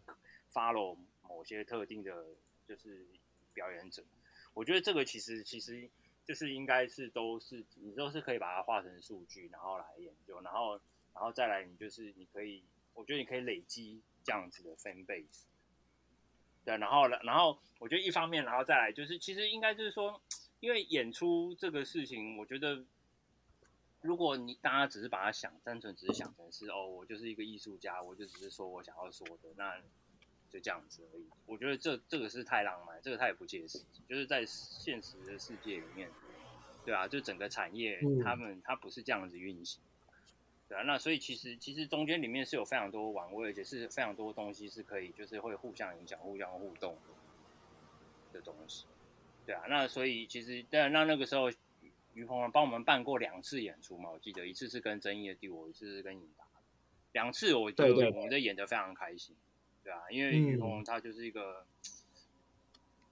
[0.52, 0.96] follow
[1.28, 2.24] 某些特定的，
[2.66, 3.06] 就是
[3.52, 4.02] 表演者。
[4.54, 5.90] 我觉得这个其实其实
[6.24, 10.80] 就是应该是都是你都是可以把它化成数据，然后来研究，然后
[11.12, 12.62] 然后再来你就是你可以，
[12.94, 15.42] 我觉得你可以累积这样子的 fan base。
[16.64, 20.22] 对，然后然后我觉得一方面，然后再来就是其实应该就是说，
[20.62, 22.84] 因为演出这个事情，我觉得
[24.00, 29.82] 如果你大家只是把它想单纯只是想成是哦，我就是一个艺术家，我就只是说我想要说的那。
[30.52, 34.02] 就这样子而已，我觉得这这个是太浪漫，这个太不切实际。
[34.06, 36.10] 就是在现实的世界里面，
[36.84, 39.80] 对啊，就整个产业，嗯、他们他不是这样子运行，
[40.68, 40.82] 对啊。
[40.82, 46.98] 那所以其实其实中间里面是有非常多玩味，而且是非常多东西是可以就是会互相影响、互相互动
[48.32, 48.84] 的，的东西，
[49.46, 49.62] 对啊。
[49.68, 51.50] 那所以其实对啊，那那个时候
[52.14, 56.44] 于鹏帮我们办过两次演出嘛，我记得一次是跟曾毅的第五，一次是跟尹达，
[57.12, 59.34] 两次我觉得我们都演得非常开心。
[59.82, 61.90] 对啊，因为于鹏他就是一个、嗯、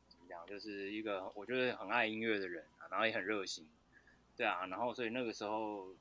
[0.08, 3.66] 怎么讲，就是一个我觉得很爱音乐的人啊，然后也很热心，
[4.36, 5.92] 对啊，然后所以那个时候，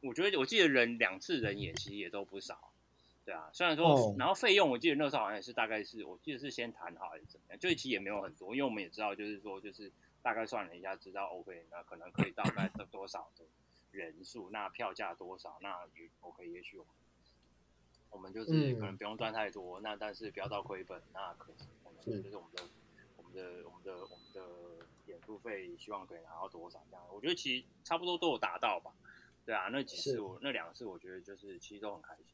[0.00, 2.69] 我觉得我记得人两次人也其实也都不少，
[3.24, 9.90] 对啊，虽然说，哦、然后费用我记得那时候好像也是大概是我记得是先谈好还是怎么样，就其实也没有很多，因为我们也知道就是说就是
[10.22, 13.44] 大概算了一下，知道 OK，那可能可以大概多少的
[13.90, 16.92] 人数，那票价多少，那也 OK，也许我们。
[18.12, 22.62] 我们就是可能不用赚太多，嗯、那但是不要到亏本，那可能我们就是我们的
[23.16, 27.06] 我们的我们的我们的演出费，希望可以拿到多少这样？
[27.12, 28.92] 我觉得其实差不多都有达到吧。
[29.46, 32.24] 对啊，那几次我那两次，我觉得就是其实都很开心。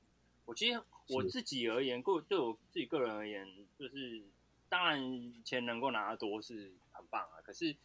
[0.47, 3.47] 我其实我自己而言，个对我自己个人而言，
[3.79, 4.25] 就是
[4.71, 7.43] 当然钱能够拿得多是很棒啊。
[7.43, 7.77] 可是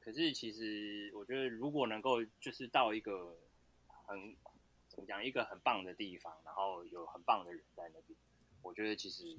[0.00, 3.36] 可是其实我觉得如果能够就是到一个
[4.06, 4.34] 很
[4.88, 5.06] 怎么。
[5.06, 8.18] 讲一个很棒的地方，然后有很棒的人在那边，
[8.62, 9.36] 我觉得其实，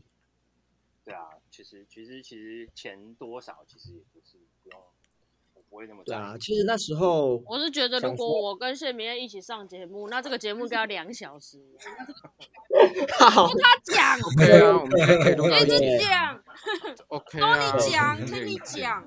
[1.04, 4.95] 对啊，其实其实其实钱多少其实也不是不用，我
[5.76, 6.18] 不会那么在意。
[6.18, 11.60] 对啊，其实那时候我是觉得，如果我跟谢明燕一起上节目，那这个节目要两小时。
[13.20, 14.90] 好，他讲， 对啊，我们
[15.50, 16.42] 可以一直 讲
[17.10, 19.06] ，OK，跟你讲，听你讲。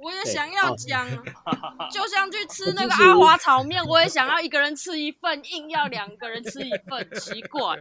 [0.00, 7.74] 我也想要讲，对就像去吃那个阿华炒面，我也想要一个人吃一份，硬要两个人吃一份，奇怪。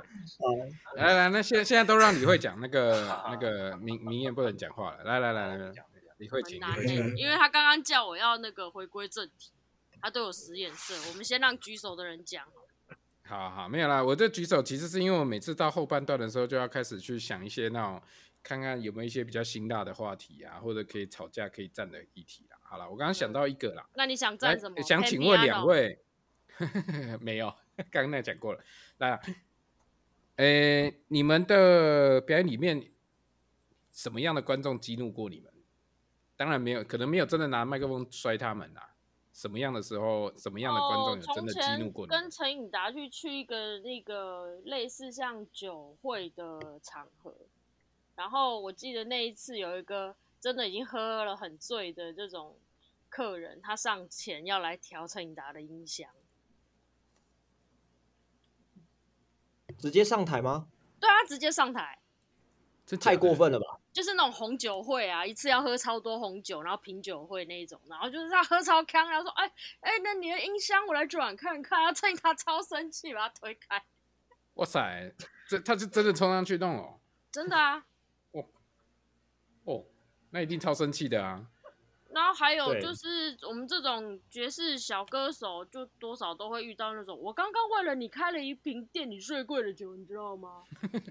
[0.96, 5.04] 来来，那现现在都让李慧讲，那个那个明明艳不能讲话了。
[5.04, 5.72] 来来来来，
[6.18, 6.60] 李慧讲，
[7.18, 9.52] 因为他刚刚叫我要那个回归正题，
[10.02, 10.94] 他对我使眼色。
[11.10, 12.46] 我们先让举手的人讲。
[13.24, 18.02] 好好，没有啦，我这举手其实是因为我每次到后半段的时候就要开始去想一些那种。
[18.44, 22.58] 看看有没有一些比较辛辣的话题啊，或者可以吵架可以站的议题啦。
[22.64, 23.86] 好了，我刚刚想到一个啦。
[23.94, 24.82] 那你想站什么？
[24.82, 26.00] 想请问两位，
[27.20, 27.54] 没有，
[27.92, 28.64] 刚刚那讲过了。
[29.00, 29.20] 来，
[30.38, 32.90] 诶，你们的表演里面，
[33.92, 35.52] 什么样的观众激怒过你们？
[36.38, 38.94] 当然没有，可能没有真的拿麦克风摔他们啦。
[39.34, 42.22] 什么样的时候，什么样的观众有真的激怒过你们？
[42.22, 47.36] 跟陈颖达去去一个那个类似像酒会的场合。
[48.16, 52.58] 然后我记得那一次有一个真的已经喝了很醉的这种
[53.10, 56.10] 客人，他上前要来调陈颖达的音响，
[59.78, 60.68] 直接上台吗？
[61.00, 62.00] 对啊，直接上台，
[62.88, 63.77] 这太过分了吧？
[63.98, 73.84] 就是那种红酒会啊，一次要喝超多红酒，然后品酒会那一种，然后就是他喝超康，然后说：“哎哎，那你的音箱我来转看看。”然后陈颖达超生气，把他推开。
[74.54, 75.12] 哇塞，
[75.50, 77.00] 这他是真的冲上去弄哦？
[77.32, 77.84] 真的啊。
[79.66, 79.84] 哦，
[80.30, 81.48] 那一定超生气的啊！
[82.12, 90.64] 然后还有就是我们这种爵士小歌手，就多少都会遇到那种，我刚刚为了你开了一瓶店里最贵的酒，你知道吗？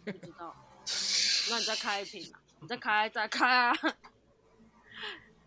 [0.05, 0.55] 不知道，
[1.51, 3.73] 那你再开一瓶啊，你再开再开啊！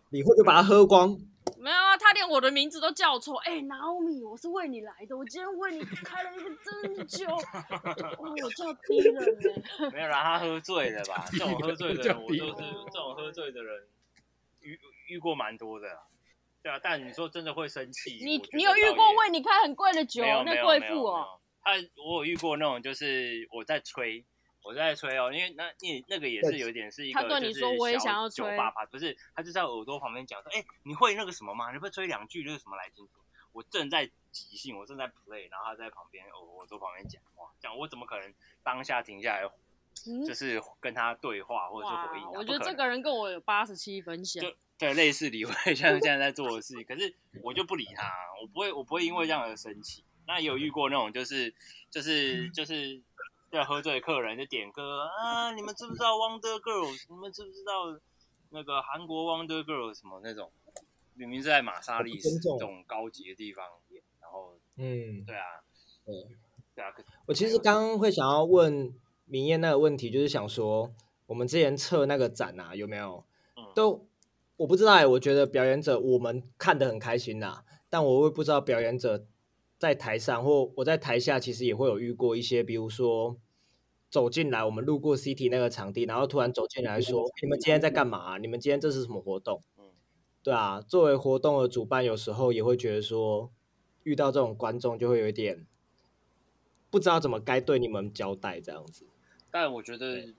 [0.08, 1.10] 你会不会把它喝光？
[1.58, 3.36] 没有啊，他连我的名字都叫错。
[3.40, 7.26] 哎、欸，Naomi，我是为你来的，我今天为你开了一个真酒。
[7.26, 11.26] 哦，我叫 Dylan 没有啦，他喝醉了吧？
[11.30, 13.86] 这种喝醉的人， 我都是这种喝醉的人
[14.62, 15.86] 遇遇过蛮多的。
[16.62, 18.18] 对啊，但你说真的会生气？
[18.24, 21.38] 你你有遇过为你开很贵的酒那贵妇哦？
[21.62, 24.24] 他我有遇过那种，就是我在吹。
[24.62, 28.44] 我在吹哦，因为那你那个也是有点是一个，他对你说我也想要吹，
[28.90, 31.72] 不是，他就在耳朵旁边讲说，哎、欸，你会那个什么吗？
[31.72, 33.12] 你会吹两句就是什么来清楚？
[33.52, 39.50] 我正在即兴，我正在 play，然后他在旁边我我坐旁边讲话，讲我怎么可能当下停下来，
[40.26, 42.26] 就是跟他对话、嗯、或者是回应？
[42.32, 50.04] 我觉得这个人跟我有八十七分像，就对，类似李慧像现在在做的事情，可是我就不理他，我不会，我不会因为这样而生气。
[50.26, 51.54] 那有遇过那种，就是
[51.90, 53.00] 就是就是。
[53.50, 55.52] 要喝醉的客人就点歌啊！
[55.52, 57.04] 你们知不知道 Wonder Girls？
[57.08, 58.00] 你们知不知道
[58.50, 60.50] 那个韩国 Wonder Girls 什么那种？
[61.14, 65.44] 明明是在玛莎丽斯这种高级的地方演，然后嗯，对啊，
[66.06, 66.14] 对，
[66.74, 66.94] 对啊。
[67.26, 68.94] 我其实刚刚会想要问
[69.26, 70.90] 明艳那个问题，就是想说，
[71.26, 73.24] 我们之前测那个展啊，有没有？
[73.74, 74.06] 都
[74.56, 79.26] 我不知道哎，我觉得表演者我们看得很开心呐，但我会不知道表演者
[79.80, 83.36] 在台上或我在台下，其实也会有遇过一些，比如说。
[84.10, 88.38] 走进来，我们路过 City 那个场地，然后突然走进来说：“你们今天在干嘛啊？
[88.38, 89.62] 你们今天这是什么活动？”
[90.42, 93.52] 对啊，作为活动的主办，有时候也会觉得说，
[94.02, 95.64] 遇到这种观众就会有一点
[96.90, 99.06] 不知道怎么该对你们交代这样子。
[99.48, 100.34] 但我觉得，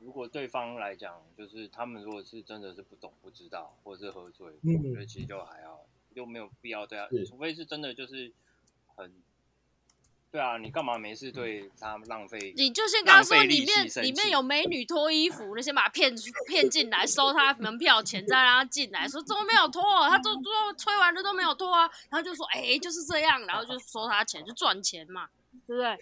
[0.00, 8.32] 如果对方来讲，就是他们如果是真的是不懂、不知道，或者是喝醉，嗯，我觉得其实就还好，又没有必要对他，除非是真的就是
[8.96, 9.12] 很。
[10.32, 12.52] 对啊，你干嘛没事对他浪费？
[12.56, 16.14] 你就先跟他说里面里面有美女脱衣服，那先把他骗
[16.46, 19.80] 骗进来，收他门票钱，再让他进来，说怎么没有脱？
[20.10, 25.28] 他都都吹完了都没有脱啊，然后就说哎就是这样，然后就收他钱就赚钱嘛，
[25.66, 25.96] 对不对？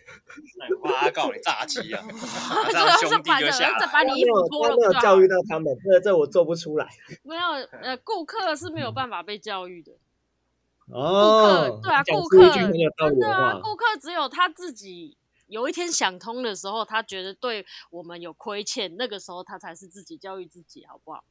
[0.82, 2.02] 我怕他告你诈欺啊！
[2.72, 6.88] 这兄弟就下来，再把你衣服脱了，没有教育到他们，这这我做不出来。
[7.22, 7.42] 没有
[7.82, 9.92] 呃，顾客是没有办法被教育的。
[10.90, 15.16] 哦，顾客对啊，顾客真的啊，顾客只有他自己
[15.46, 21.24] 有一天想通的时候，他觉得对我们有亏欠，那个时候他才是自己教育自己，好不好？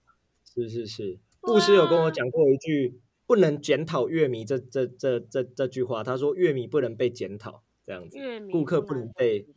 [0.46, 8.18] 是是是，牧师有跟我讲过一句“不能检讨乐迷”这这这这这句话，他说乐迷不能被检讨，这样子，
[8.52, 9.48] 顾客不能被。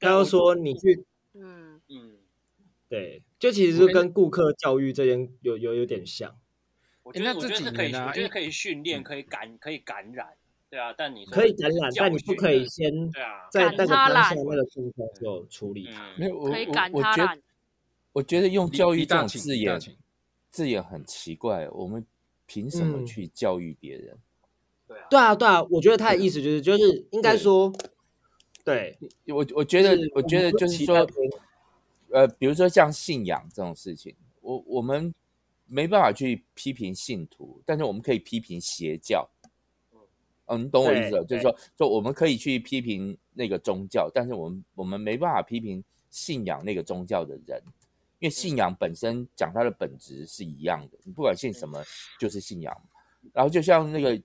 [0.00, 2.18] 他要说你去，嗯嗯，
[2.88, 6.36] 对，就其实是跟顾客教育这边有有有点像。
[7.06, 10.26] 我觉得我觉得是可以，我觉得可以训练，可以感，可以感染，
[10.68, 10.92] 对啊。
[10.98, 16.12] 但你可以感染，但你不可以先对啊，在那个当下那个状态就处理它。
[16.18, 16.50] 没有，我我
[16.94, 17.38] 我觉得，
[18.12, 19.80] 我觉得用教育这种字眼，
[20.50, 21.68] 字眼很奇怪。
[21.68, 22.04] 我们
[22.44, 24.18] 凭什么去教育别人？
[24.88, 25.62] 对啊，对啊，对啊。
[25.70, 27.72] 我觉得他的意思就是，就是应该说，
[28.64, 28.98] 对
[29.28, 31.08] 我我觉得，我觉得就是说，
[32.10, 35.14] 呃，比如说像信仰这种事情，我我们。
[35.66, 39.28] 没办法去批评信徒，但是我们可以批评邪教。
[40.48, 41.24] 嗯，你懂我意思？
[41.26, 47.60] 就是说，说我们可以去批评那个宗教，但是我们我们没办法批评信仰那个宗教的人，
[48.20, 51.82] 因为信仰本身讲它的本质是一样的，你不管信什么
[52.20, 52.72] 就是信仰。
[53.32, 54.22] 然后就像那个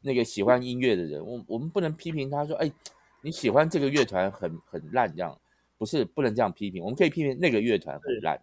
[0.00, 2.72] 那个喜欢音乐的人，我我们不能批评他说，哎，
[3.20, 5.38] 你喜欢这个乐团很很烂这样，
[5.76, 8.40] 不是不能这样批评，我们可以批评那个乐团很烂。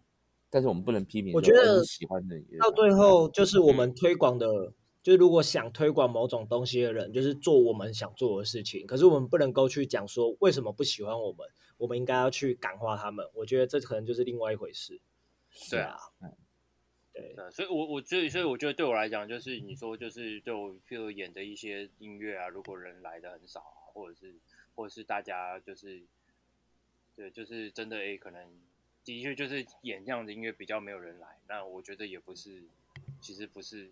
[0.58, 1.32] 但是我们不能批评。
[1.36, 8.88] 我觉得喜欢的到最后就是我们推广的，嗯、就是如果想推广某种东西的人，就是做我们想做的事情。
[8.88, 11.48] 可是我们不能够去讲说为什么不喜欢我们，
[11.78, 13.24] 我们应该要去感化他们。
[13.36, 15.00] 我觉得这可能就是另外一回事。
[15.70, 15.96] 对啊，
[17.14, 24.34] 对，对，所以我我所以，所以我觉得对我来讲，就是你说，就是对我譬如演的一些音乐啊，如果人来的很少啊，或者是
[24.74, 26.02] 或者是大家就是
[27.16, 28.42] 对，就是真的诶，可能。
[29.14, 32.62] 的确就是演这样的音乐比较没有人来，那我觉得也不是，
[33.22, 33.90] 其实不是，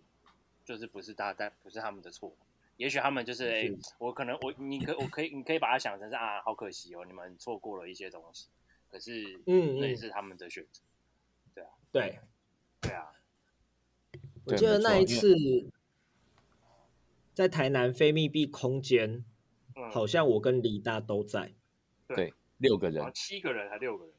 [0.62, 2.36] 就是不是大但不是他们的错，
[2.76, 8.48] 也许他们就是哎、欸，我可能我你可我可以你可以把它想成是啊，好可惜哦，你们错过了一些东西，
[8.90, 10.82] 可是嗯，那也是他们的选择，
[11.54, 12.18] 对啊，对，
[12.82, 13.12] 对啊，
[14.44, 15.34] 我记得那一次
[17.32, 19.24] 在台南非密闭空间，
[19.90, 21.54] 好像我跟李大都在，
[22.06, 24.14] 对，六个人，七个人还六个人。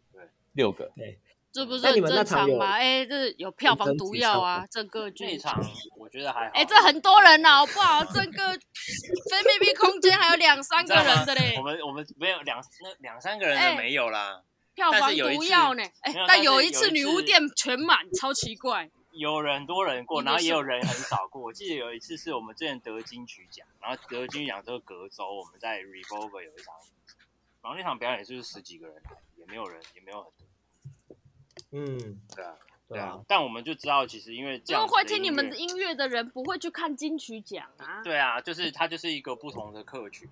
[0.57, 1.19] 六个，对，
[1.53, 2.65] 这不是很正常吗？
[2.71, 4.65] 哎，这有票房毒药啊！
[4.69, 5.63] 整个剧场，
[5.95, 6.51] 我觉得还好。
[6.53, 8.03] 哎，这很多人呐，好不好？
[8.03, 11.55] 整个非密闭空间还有两三个人的嘞。
[11.57, 14.41] 我们我们没有两那两三个人的没有啦。
[14.73, 15.83] 票房毒药呢？
[16.01, 18.89] 哎，但有一次女巫店全满，超奇怪。
[19.11, 21.41] 有人多人过，然后也有人很少过。
[21.41, 26.75] 我记得有一次是我们之前得金曲奖，然后得金曲奖之后隔周我们在 Revolver 有一场，
[27.63, 30.46] 然后那场表演就是十几个人来，也没有人，也没有很多。
[31.71, 32.57] 嗯，对啊，
[32.87, 38.01] 对啊，但我们就知道，其实因为这样，就会听你们的音乐的人不会去看金曲奖啊。
[38.03, 40.29] 对啊，就是它就是一个不同的客群。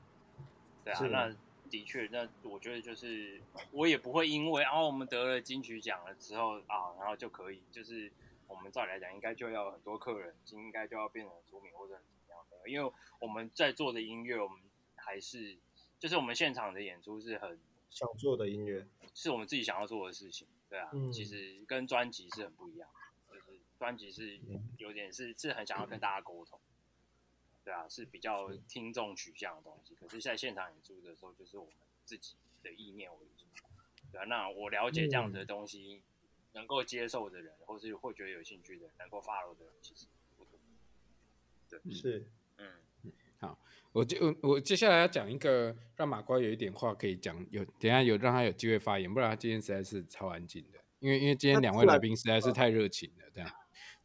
[0.84, 1.36] 对啊，那
[1.70, 8.12] 的确，那我觉得就是我也不会因为啊，我们得了金曲奖了之后啊，然后就可以，就是
[8.48, 14.62] 我们照理来讲，应该就要很多客人，应该就要变成出名或者怎么样的，因为我们在做的音乐，我们
[14.96, 15.58] 还是
[16.00, 17.60] 就是我们现场的演出是很
[17.96, 20.46] 想做的音乐，是我们自己想要做的事情。
[20.70, 22.90] 对啊，嗯、其实跟专辑是很不一样，
[23.32, 24.38] 就是专辑是
[24.78, 26.60] 有点是是很想要跟大家沟通，
[27.64, 29.96] 对啊，是比较听众取向的东西。
[29.96, 31.74] 可是，在现场演出的时候，就是我们
[32.04, 33.46] 自己的意念为主，
[34.12, 34.26] 对啊。
[34.26, 36.04] 那我了解这样子的东西，
[36.52, 40.60] 能够接受的人，或是会觉得有兴趣的人，能够 follow 的人，其实不多。
[41.70, 42.28] 对，是，
[42.58, 42.74] 嗯，
[43.46, 43.58] 好，
[43.92, 53.50] 我就我接下来要讲一个让马瓜有一点话可以讲，有等下有让他有机会发言，不然他今天实在是超安静的，因为因为今天两位来宾实在是太热情了，这样。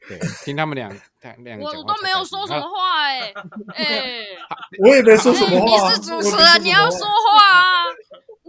[0.08, 3.34] 对，听他们�两，他两个我都没有 说什么话哎、欸，
[3.74, 4.38] 哎、欸，
[4.78, 5.66] 我也没说什么话。
[5.66, 7.84] 你是主持人，你要说话啊！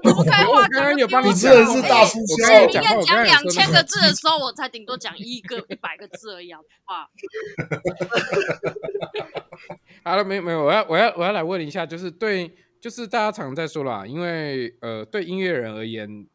[0.01, 0.65] 你怎么开话？
[0.69, 7.09] 刚刚有帮你主持人是大叔，我刚刚讲两千个字的时候，我才顶多讲一个一百个字而已，好不好？
[10.03, 16.27] 好了，没有没有，我要我要我要来问一下，就是对，就是大家常常在说啦，因为呃，对音乐人而言，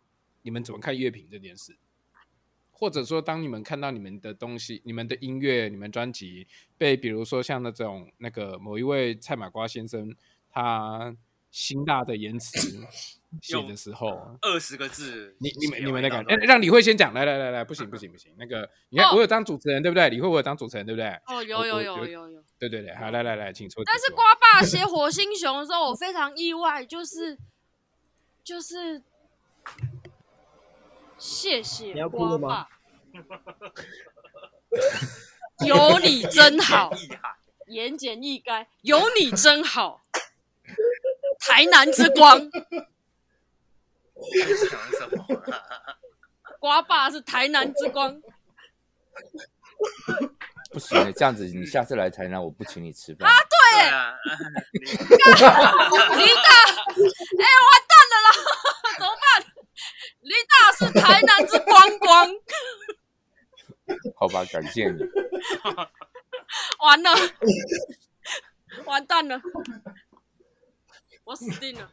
[0.42, 1.76] 你们怎么看乐评这件事？
[2.70, 6.46] 或者说，当你们看到你们的东西、你们的音乐、你们专辑
[6.76, 10.14] 被，比如说像那种那个某一位蔡马瓜先生，
[10.50, 11.16] 他
[11.50, 12.86] 辛辣的言辞
[13.42, 20.08] 写的时候，二十个字，你你们你们那个，哎，让李慧先讲，来来来来，不行不 行不行，那个你看我有当主持人对不对？
[20.10, 21.08] 李慧我有当主持人对不对？
[21.26, 23.82] 哦，有有有有有，对对对，好来来来，请说。
[23.84, 27.36] 但是瓜 爸写火星熊的时候，我非常意外，就是
[28.44, 29.02] 就是。
[31.18, 32.68] 谢谢瓜爸，
[35.66, 36.92] 有你真好，
[37.66, 40.02] 言简意赅，有你真好，
[41.40, 42.38] 台南之光。
[46.58, 48.20] 瓜爸是台南之光。
[50.72, 53.34] 不行，这样子你下次来台南，我不请你吃饭啊！
[53.48, 53.56] 对，
[55.22, 55.28] 李
[56.34, 56.50] 大，
[57.38, 58.28] 哎，完蛋了啦，
[58.98, 59.24] 怎么办？
[60.20, 62.28] 李大是台南之光光，
[64.16, 64.98] 好吧，感谢你。
[66.80, 67.10] 完了，
[68.84, 69.40] 完蛋了，
[71.24, 71.90] 我死定了。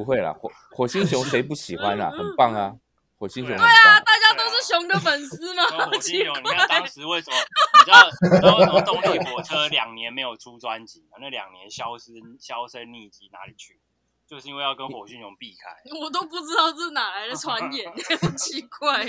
[0.00, 2.08] 不会啦，火火星熊 谁不喜欢啊？
[2.16, 2.74] 很棒啊，
[3.18, 3.54] 火星熊。
[3.54, 5.62] 对啊，大家都是熊的粉丝嘛。
[5.84, 7.36] 火星熊，你看当时为什么？
[7.36, 11.04] 你知道，你知道为什么动力火车两年没有出专辑？
[11.20, 13.78] 那两年消失、销声匿迹，哪里去？
[14.26, 15.68] 就是因为要跟火星熊避开，
[16.00, 17.92] 我都不知道这是哪来的传言，
[18.22, 19.04] 很奇怪。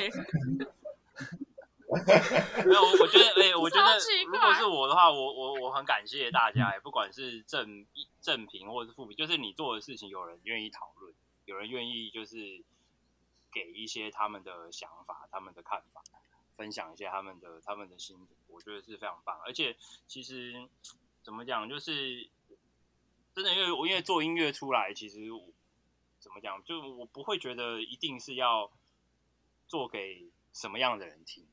[2.66, 7.86] 没有，我觉得，哎、欸，我觉得，如果是我的话，我我我很感谢大家，不管是正
[8.22, 11.14] 正评或者是负评，就是你做的事情，有人愿意讨论，
[11.46, 12.64] 有人愿意就是
[13.52, 16.02] 给一些他们的想法、他们的看法，
[16.56, 19.40] 分享一些他们的他们的心得，我觉得是非常棒。
[19.46, 19.76] 而且，
[20.08, 20.68] 其实
[21.24, 22.30] 怎么讲，就是。
[23.34, 25.42] 真的，因为我因为做音乐出来，其实我
[26.20, 28.70] 怎么讲，就我不会觉得一定是要
[29.70, 31.48] 做给什么样的人听。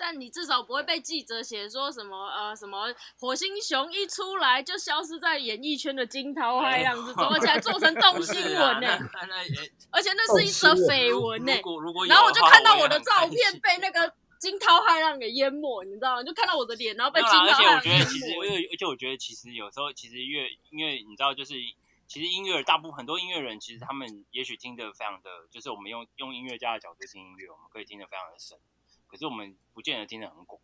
[0.00, 2.86] 但你至少不会被记者写说什么呃什么
[3.18, 8.98] 火星熊一出来就消失在演艺圈的惊涛骇浪之中，而且还做成动新闻呢、欸。
[9.90, 11.52] 而且那是一则绯闻呢。
[12.08, 14.12] 然后我就看到我的照片被那个。
[14.40, 16.22] 惊涛骇浪给淹没，你知道吗？
[16.22, 21.52] 就看到我的脸，然后被惊涛骇浪而且我觉得其实，因为而且我觉得其实有时候其实乐，因为你知道，就是
[22.08, 28.56] 其实音乐大部分很多音乐人，其实他们也许听得非常的，就是我们用用音乐家的角度听音乐，我们可以听得非常的深，
[29.10, 30.60] 可是我们不见得听得很广。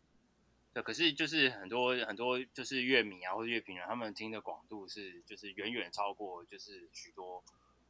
[0.72, 7.42] 对，可是就是很多很多就是乐迷啊或者乐评人，他们听的广度是就是远远超过就是许多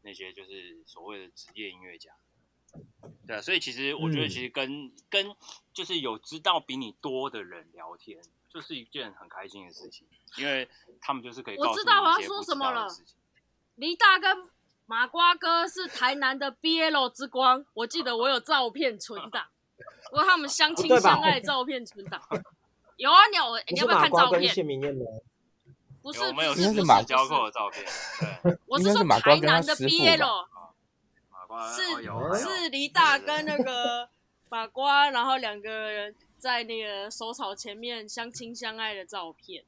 [0.02, 2.12] 那些就是所谓的职业音乐家。
[3.26, 5.34] 对啊，所以其实我觉得，其实跟、嗯、跟
[5.72, 10.68] 就是有知道比你多的人聊天，就是一件很开心的事情，因为
[11.00, 12.86] 他们就是可以我知道我要说什么了。
[13.76, 14.48] 黎大跟
[14.84, 19.48] 马瓜哥是台南的 BL 之光，我记得我有照片存档，
[20.12, 22.20] 我他们相亲相爱照片存档。
[22.96, 24.54] 有啊，你有你要不要看照片？
[26.02, 27.84] 不是，没有，是马交过的照片。
[28.42, 30.46] 对， 我是说台南的 BL。
[31.74, 31.82] 是
[32.42, 34.08] 是黎大跟那个
[34.48, 39.64] 马瓜，然后两个人在那个手草前面相亲相爱的照片。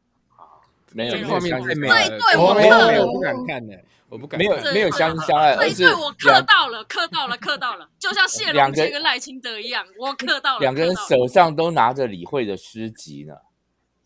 [0.93, 4.39] 没有画面太美了，我没有，我不敢看的，我不敢。
[4.39, 10.61] 没有没有相亲相爱，而是对我磕到了，磕到了，磕到了，就像谢龙杰跟赖清德一样，我磕到了。
[10.61, 13.35] 两个人手上都拿着李慧的诗集呢。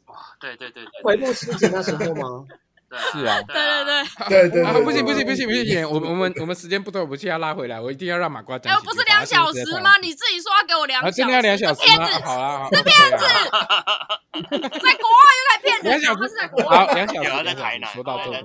[0.06, 2.44] 哇，对对对对，回顾诗集那时候吗？
[3.10, 8.70] 是啊，对对对对 对，不行不行不行不行，我我们我们时间不多，我们现在要拉回来，我一定要让马瓜讲。
[8.70, 9.96] 哎，不是两小时吗？
[10.02, 12.06] 你自己说要给我两小时，真的要两小时吗？
[12.22, 18.36] 好啊，这骗子，在国外又在骗人，两小时在国外，好，两小时在台南，说到这个，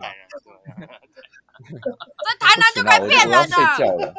[2.25, 4.15] 在台南就该骗人的。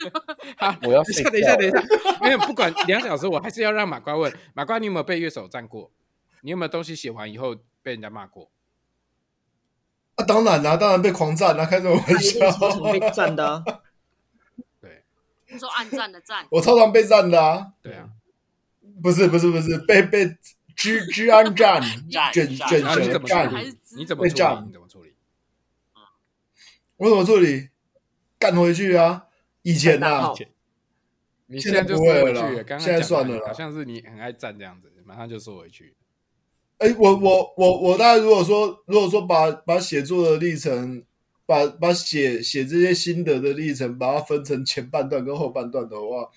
[0.56, 1.82] 好， 我要等一下，等一下，等一下，
[2.22, 5.90] 没有，不管两小时，我还是要让马瓜问马瓜，你有没有被乐手赞过？
[6.40, 8.50] 你有没有东西写完以后被人家骂过？
[10.14, 12.50] 啊、当然啦、啊，当然被狂赞啦、啊，开什么玩笑？
[12.92, 13.62] 被赞的、啊，
[14.80, 15.04] 对，
[15.48, 17.72] 你说暗赞的赞，我超常被赞的啊。
[17.82, 18.08] 对啊，
[19.02, 20.34] 不是不是不是被被
[20.74, 23.78] 治治安战，战卷战卷然后你舌怎么处战还是理？
[23.96, 24.30] 你怎么处理？
[24.30, 24.79] 会战你怎么处理？
[27.00, 27.70] 我怎么处理？
[28.38, 29.24] 干回去啊！
[29.62, 30.38] 以前啊大炮，
[31.46, 35.94] 你现在就收回去了，刚刚现在算了啦好像是你很爱站这样子，马上就收回去。
[36.78, 41.02] 哎，我我我我大概如果说如果说把把写作的历程，
[41.44, 46.30] 把把写写这些心得的历程，把它分成前半段跟后半段的话，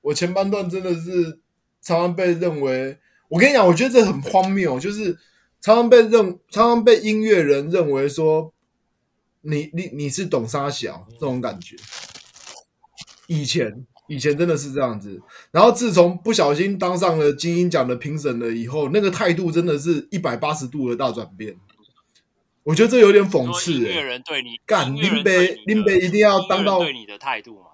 [0.00, 1.40] 我前半段真的是
[1.80, 2.98] 常常被认为，
[3.28, 5.16] 我跟你讲，我觉得这很荒谬，就是
[5.60, 8.52] 常常被认，常常被音乐人认为说，
[9.46, 11.76] 你你你是懂沙小这种感觉。
[13.28, 15.20] 以前以前真的是这样子，
[15.50, 21.56] 然后自从不小心当上了金音奖的评审了以后，那个态度真的是一百八十度的大转变。
[22.62, 23.78] 我觉得这有点讽刺、欸。
[23.78, 27.70] 音乐人对你干林北林北一定要当到对你的态度嘛？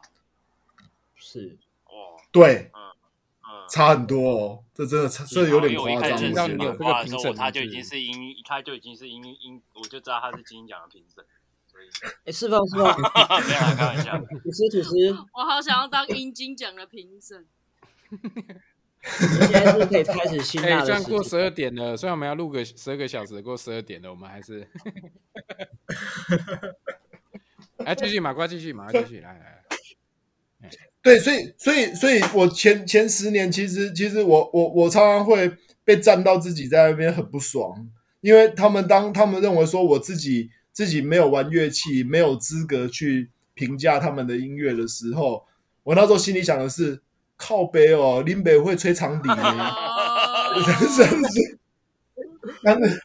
[1.16, 1.56] 是
[1.86, 2.92] 哦，对，嗯
[3.40, 6.32] 嗯，差很多哦，这真的差，这有点夸张。
[6.32, 11.24] 让你有这个的时候，评审他就已经是音，一开就已经是音音，我就知道他是金鹰奖的评审，
[12.24, 12.84] 哎，是否是否？
[12.84, 14.18] 没有啦，开玩笑。
[14.18, 14.90] 吐司吐司，
[15.34, 17.46] 我好想要当阴金奖的评审。
[18.10, 24.64] 你现在是可以开始辛哎、辣的时间虽然过十二点了，虽然我们要录个十二个小时，过十二点了，我们还是，
[27.78, 29.62] 来继续马瓜继续马瓜继续来来
[30.60, 30.70] 来，
[31.02, 37.88] 对，所以所以所以我前前十年其实其实我我我常常会被站到自己在那边很不爽，
[38.20, 45.44] 因为他们当他们认为说我自己自己没有玩乐器，没有资格去评价他们的音乐的时候，
[45.82, 47.00] 我那时候心里想的是
[47.36, 49.34] 靠北哦，林北会吹长笛是，
[52.62, 53.02] 但是，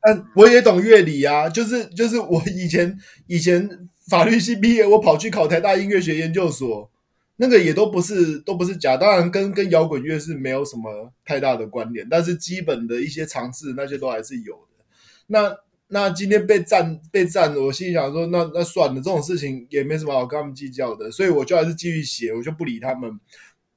[0.00, 6.90] 但我也懂乐理啊，就是就是我以前以前法律系毕业，我跑去考台大音乐学研究所，
[7.36, 14.84] 那个也都不是都不是假，当然跟跟摇滚乐是没有什么太大的关联，但是基本的一些常识那些都还是有的。
[15.28, 15.56] 那
[15.88, 23.20] 那今天被占被占，我心里想说，那那算了，这种事情也没什么好跟他们计较的，所以我就还是继续写，我就不理他们。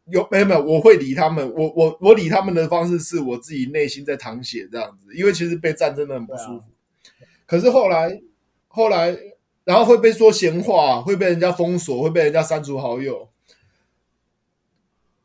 [0.09, 0.63] 有没有没有？
[0.63, 1.45] 我会理他们。
[1.53, 6.59] 我我我理他们的方式是我自己内心在淌血这样子，因为其实被占真的很不舒服。
[6.59, 6.71] 啊、
[7.45, 8.21] 可是后来
[8.69, 9.17] 后来，
[9.65, 13.27] 然后会被说闲话，会被人家封锁，会被人家删除好友。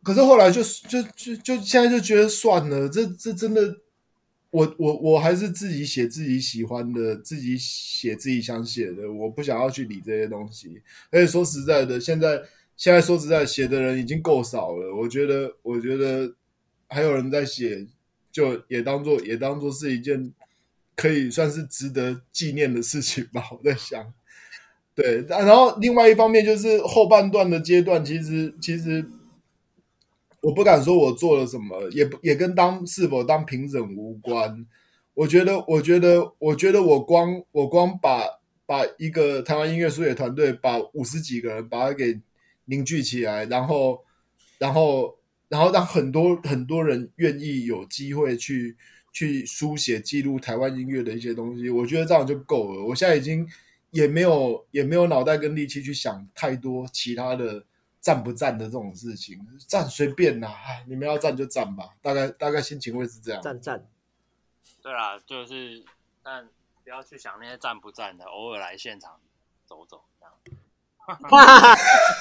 [0.03, 3.77] 可是后来就就就就现在就觉得算了，这这真的，
[4.53, 10.81] 我我我还是自己写自己喜欢的，自己写自己想写的，我不想要去理这些东西。
[11.11, 12.41] 而且说实在的，现在。
[12.75, 14.93] 现在说实在，写的人已经够少了。
[14.97, 16.35] 我觉得，我觉得
[16.89, 17.87] 还有人在写，
[18.33, 20.33] 就也当做也当做是一件
[20.97, 23.45] 可以算是值得纪念的事情吧。
[23.53, 24.13] 我在想，
[24.97, 29.05] 对，然后另外一方面就是后半段的阶段，其实其实
[30.43, 34.67] 我不敢说我做了什么，也也跟当是否当评审无关。
[35.15, 38.23] 我觉得，我觉得，我觉得我光我光把
[38.67, 42.21] 把一个台湾音乐书写团队，把五十几个人把它给。
[42.67, 44.05] 凝聚起来，然后，
[44.57, 45.19] 然后，
[45.49, 48.77] 然后让很多很多人愿意有机会去
[49.13, 52.85] 去书写记录台湾音乐的一些东西，我觉得这样就够了。
[52.85, 53.45] 我现在已经
[53.91, 57.65] 也没有也没有脑袋跟力气去想太多其他的
[58.03, 59.39] 赞不站的这种事情，
[59.69, 63.41] 站随便啦，哎，你们要站就站吧，大概大概心情会是这样。
[63.41, 63.87] 站站，
[64.83, 65.85] 对啦，就是
[66.23, 66.49] 但
[66.83, 69.21] 不要去想那些站不站的，偶尔来现场
[69.65, 70.35] 走走这样。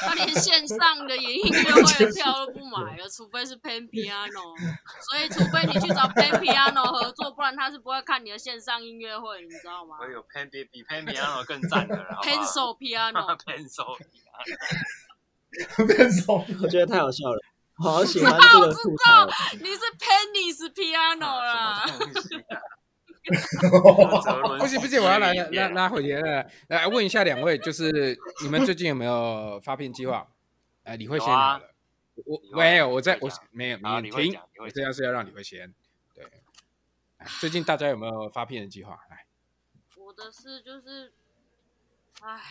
[0.01, 4.57] 他连线上的演音乐会的票都不买了， 除非是 Pan Piano，
[5.07, 9.97] 所以除非你去找 Pan Piano 合作，不然他是不会看你的线上音乐会，你知道吗？
[9.99, 14.05] 我有 Pan 比比 Pan Piano 更赞的，Pencil Piano，Pencil Piano，
[16.61, 17.39] 我觉得太好笑了，
[17.77, 19.27] 好喜欢这个吐槽。
[19.59, 21.85] 你是 Penny's Piano 啦。
[24.59, 30.27] 不行不行，我要来拉拉回来了，来问一下两位，就是你们最近有没有发片计划？
[30.83, 31.27] 哎，李慧先
[32.25, 35.71] 我没有，我在我没有，你停，我这样是要让李慧先。
[36.15, 36.25] 对，
[37.39, 38.99] 最近大家有没有发片的计划？
[39.09, 39.25] 来，
[39.97, 41.13] 我的事就是，
[42.21, 42.41] 哎，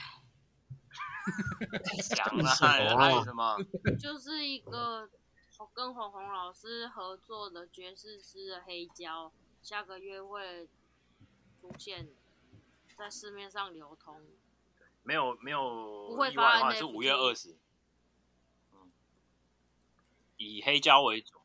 [2.14, 2.50] 讲了
[2.96, 3.56] 还有什么？
[4.00, 5.08] 就是一个
[5.72, 9.32] 跟红红老师合作的爵士诗的黑胶。
[9.62, 10.66] 下个月会
[11.60, 12.08] 出现
[12.96, 14.22] 在市面上流通，
[15.02, 17.58] 没有没有不会发的是五月二十，
[18.72, 18.90] 嗯，
[20.38, 21.42] 以黑胶为主，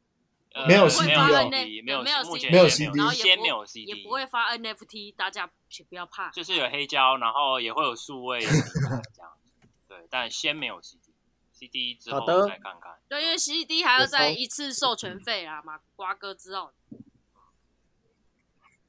[0.65, 8.47] 没有 CD 哦，没有没有 CD，没有 CD，然后先没有 CD，也不会发 NFT，大家请不要怕，就是有黑胶，然后也会有数位这
[9.21, 9.37] 样，
[9.97, 12.97] 对，但先没有 CD，CD 之后再看看。
[13.07, 16.73] 对，因为 CD 还要再一次授权费啊嘛，瓜哥知道。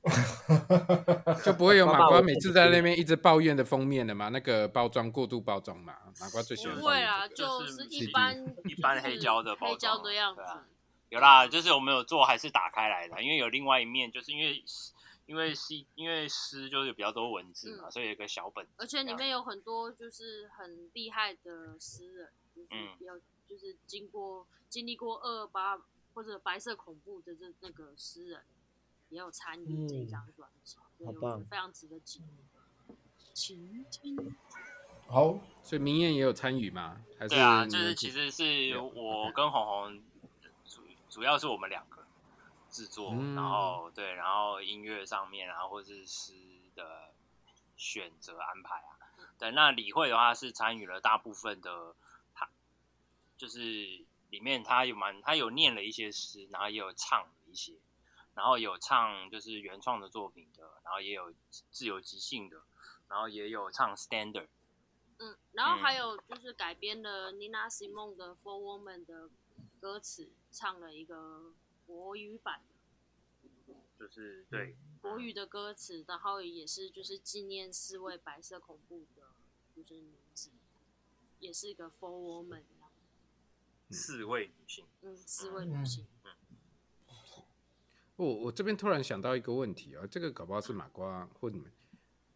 [1.44, 4.28] 就不会有马瓜每次在那边一直抱怨的封面的嘛？
[4.28, 5.94] 那个包装过度包装嘛？
[6.20, 6.76] 马瓜最喜欢。
[6.76, 9.96] 不会啦，就是一般一般黑胶的包装。
[9.96, 10.42] 黑胶的样子。
[11.08, 14.62] 有啦，就是我们有做，还是打开来的，因为有另外一面，就是因为
[15.26, 18.66] 因为诗因为诗就是有比较多文字嘛，所以有个小本。
[18.76, 22.68] 而且里面有很多就是很厉害的诗人，就是
[22.98, 25.80] 比较就是经过经历过二二八
[26.14, 28.42] 或者白色恐怖的这那个诗人。
[29.08, 32.20] 也有参与这一张专辑，嗯、好棒，非常值得记。
[33.32, 34.36] 请听。
[35.06, 37.00] 好，所以明艳也有参与吗？
[37.16, 40.02] 还是对啊，就是其实是我跟红红
[40.64, 42.04] 主主要是我们两个
[42.76, 46.34] 制作，嗯、然后对，然后音乐上面然后，或者是诗
[46.74, 47.14] 的
[47.74, 49.00] 选择安排啊。
[49.38, 51.96] 对，那李慧的话是参与了大部分的，
[52.34, 52.50] 他
[53.38, 57.80] 就是里面他有蛮他有念了一些诗，然后也有唱了一些。
[58.34, 61.32] 然后有唱就是原创的作品的，然后也有
[61.70, 62.62] 自由即兴的，
[63.08, 64.48] 然后也有唱 standard。
[65.18, 69.30] 嗯，然后还有就是改编了 Nina Simone 的《For Woman》的
[69.80, 71.54] 歌词，唱了一个
[71.86, 72.60] 国语版，
[73.98, 74.76] 就是对。
[75.00, 79.22] 国语的歌词，然后也是就是纪念四位白色恐怖的，
[79.74, 80.50] 就是女子，
[81.38, 82.62] 也是一个 For Woman，
[83.90, 86.06] 四位女性，嗯，四位女性。
[88.16, 91.70] 我我这边突然想到一个问题啊，这个搞不好是马瓜或你们，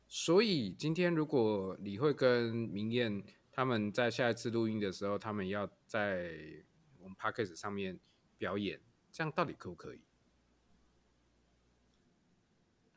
[0.07, 6.63] 所以今天如果李慧跟明艳他们在下一次录音的时候，他们要在
[7.01, 7.99] 我们 Podcast 上面
[8.39, 8.81] 表演，
[9.13, 10.01] 这样到底可不可以？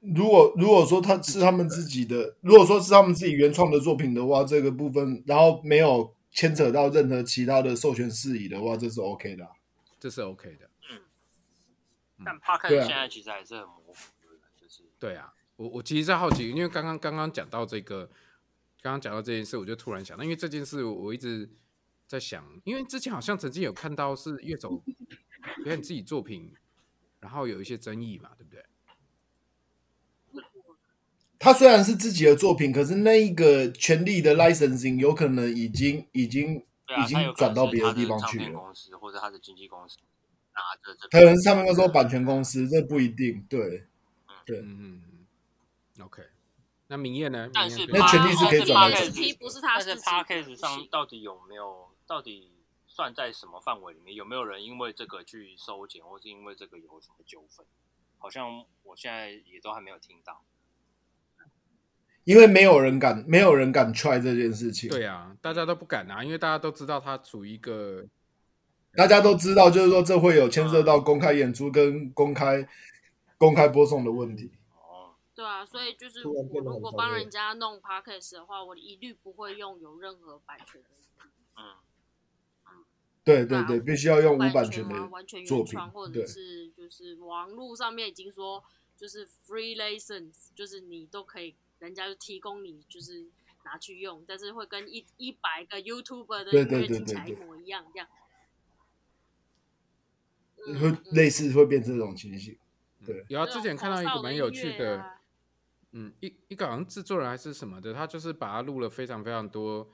[0.01, 9.49] 如果如果说他是他们自己的，如果说是他们自己原创的作品的话，这个部分然后没有牵扯到任何其他的授权事宜的话，这是 OK 的，
[9.97, 10.69] 这是 OK 的。
[10.91, 11.01] 嗯。
[12.25, 13.93] 但 Podcast 现在其实还是很模糊，
[14.59, 18.07] 就是对啊，我我其实在好奇，因为刚刚刚刚讲到这个，
[18.81, 21.49] 刚刚讲到这件事，我就突然想到，因为这件事我一直
[22.07, 24.83] 在想，因为之前好像曾经有看到是乐手
[25.63, 26.53] 表演自己作品，
[27.19, 28.63] 然后有一些争议嘛，对不对？
[31.39, 36.55] 他虽然是自己的作品，可是那一个权利的 licensing 有可能已经已经
[37.03, 39.97] 已经转到别的地方去了，公司或者他的经纪公司
[40.53, 41.07] 拿着。
[41.11, 43.45] 可能是他们说版权公司，这不一定。
[43.49, 43.85] 对，
[44.45, 45.01] 对，嗯
[45.99, 46.23] 嗯 OK，
[46.87, 47.49] 那明艳呢？
[47.53, 48.95] 但是那权利是可以转的。
[49.03, 51.89] SP 不是他，但是 Podcast 上到底有没有？
[52.05, 52.51] 到底
[52.95, 54.13] 算在什么范围里面？
[54.13, 57.65] 有没有人因为这个去收钱，或是因为这个有什么纠纷？
[58.19, 60.43] 好像我现在也都还没有听到。
[62.23, 64.91] 因为没有人敢，没有人敢 try 这件事情。
[64.91, 68.05] 对啊，大家都不敢啊，因为大家都知道他处于一个。
[68.95, 72.69] 大家都知道，就是说这会有牵涉到公开演出跟公开
[73.39, 74.51] 公开播送的问题。
[74.75, 80.89] 哦，对啊，所以就是我如果帮人家弄 podcast 的话，我一律不会用有任何版权的。
[83.23, 88.63] 嗯，对对对，必须要用无版权的完全原创，或者是就是网络上面已经说
[88.97, 93.25] 就是 free license，就是你都可以，人家就提供你就是
[93.63, 98.07] 拿去用，但是会跟一一百个 YouTuber 的音乐听起来一模一样这样。
[100.79, 102.57] 会类似会变成这种情形，
[103.05, 103.25] 对。
[103.27, 105.03] 有啊，之前看到一个蛮有趣的，
[105.91, 109.89] 嗯，一一个好像制作人还是什么的，他就是把它录了非常非常多，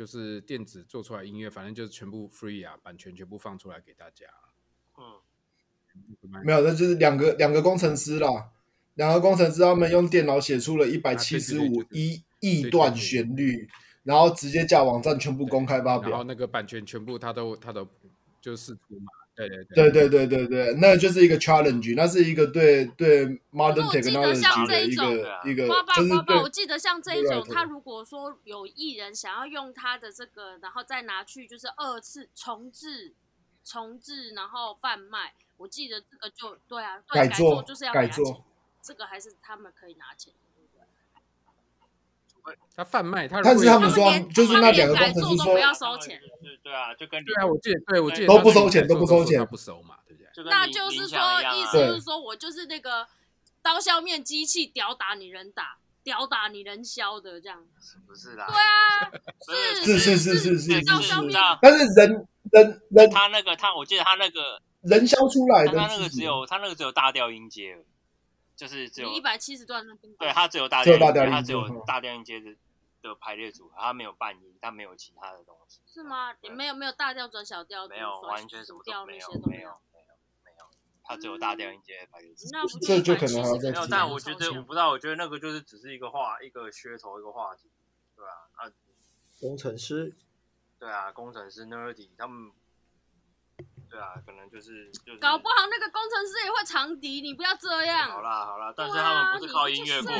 [0.00, 4.24] 就是电子做出来音乐，反正就是全部 free 啊，版权全部放出来给大家。
[4.96, 5.20] 嗯，
[6.42, 8.50] 没有，那就是两个两个工程师啦，
[8.94, 13.68] 两个工程师他们用电脑写出了一百七十五一亿段旋律，
[14.02, 17.86] 然后直接架网站全部公开发表，然后那个版权全部他都他都
[18.40, 19.12] 就是出嘛。
[19.48, 25.66] 对对对对对对对，那就是一个 challenge，那是一个对对 modern technology 的一个一个，
[25.96, 26.12] 就是
[26.42, 33.14] 我记得像这一种，他如果说有艺人想要用他的这个，然后再拿去就是二次重置、
[33.64, 38.44] 重置，然后贩卖，我记得这个就对啊，改做就是要改做，
[38.82, 40.32] 这个还是他们可以拿钱。
[42.76, 46.20] 他贩卖，他但是他们说，就是那两个工程师说不要收钱，
[46.62, 50.50] 对啊，就跟对啊，我记得，对我记得都不收钱，都不收钱，不收嘛，对不对？
[50.50, 51.18] 那就是说，
[51.54, 53.06] 意思就是说我就是那个
[53.62, 57.64] 刀削面机器，屌打你人打，屌打你人削的这样，
[58.06, 58.46] 不是啦？
[58.48, 59.12] 对啊，
[59.84, 67.76] 是是是是是刀削面，但是人人人他那个他，我记得他那个人削出来的，他那个只有他那个只有大调音阶。
[68.60, 72.54] 就是只有一百七十段那边，对，它只有大调，只有大调，它只有大调音阶的
[73.00, 75.80] 的排列组合，他没有半音，他没有其他的东西。
[75.86, 76.34] 是吗？
[76.42, 79.70] 你没有没有大调转小调，没有完全什么都没有，没有没有
[80.44, 80.66] 没有，
[81.02, 82.50] 他只有大调音阶排列组合。
[82.52, 87.70] 那这就可能还没有，但我觉得我不知道，我觉得那个就是只是一个话，一个噱头，一个话题，
[88.14, 88.70] 对啊啊，
[89.40, 90.14] 工程师，
[90.78, 92.52] 对啊，工程师 nerdy 他们。
[93.90, 98.08] 对啊，可能就是就是，搞不好那个工程师也会长笛，你不要这样。
[98.08, 100.18] 好啦好啦，但是他们不是靠音乐过活，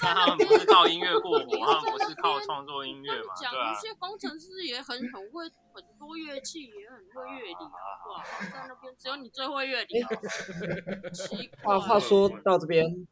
[0.00, 3.34] 但他们不是靠音乐过活， 他们不是靠创作音乐嘛？
[3.40, 3.72] 对啊。
[3.72, 8.22] 有些工程师也很很会很多乐器，也很会乐理啊，哇，
[8.52, 10.02] 在那边只有你最会乐理。
[11.12, 11.78] 奇 怪。
[11.78, 13.06] 话话说到这边，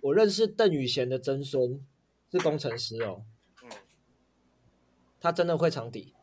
[0.00, 1.84] 我认识邓宇贤的曾孙
[2.30, 3.24] 是工程师哦，
[3.62, 3.70] 嗯，
[5.20, 6.14] 他真的会长笛。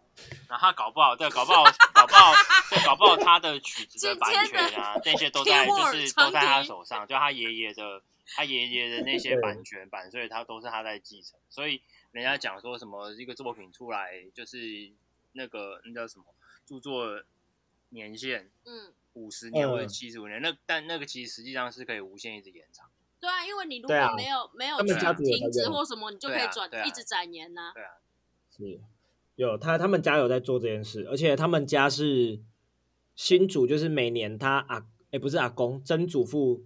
[0.47, 1.63] 那他搞不好，对，搞不好，
[1.93, 2.33] 搞不好，
[2.69, 8.01] 对，搞不好他的曲子的版权啊，那些都在，就是都在他手上，就他爷爷的，
[8.35, 11.39] 他爷爷的那些版权版，所以他都是他在继承。
[11.49, 14.91] 所以人家讲说什么一个作品出来，就是
[15.33, 16.25] 那个那叫什么
[16.65, 17.21] 著作
[17.89, 22.89] 年限，嗯，五十年或者七十五年，那但那个其实实际上是可以无限一直延长。
[23.19, 27.71] 对啊，因为你如果没有没有停止或什么，你就可以转一直展延呐。
[27.75, 27.91] 对啊，
[28.55, 28.81] 是。
[29.47, 32.41] 有他，他们家有在做这件事，而且他们家是
[33.15, 36.65] 新主，就是每年他阿哎不是阿公，曾祖父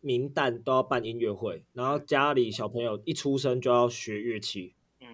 [0.00, 5.08] 明旦都要办音乐会，然后家里小朋友一出生就要学乐器，嗯，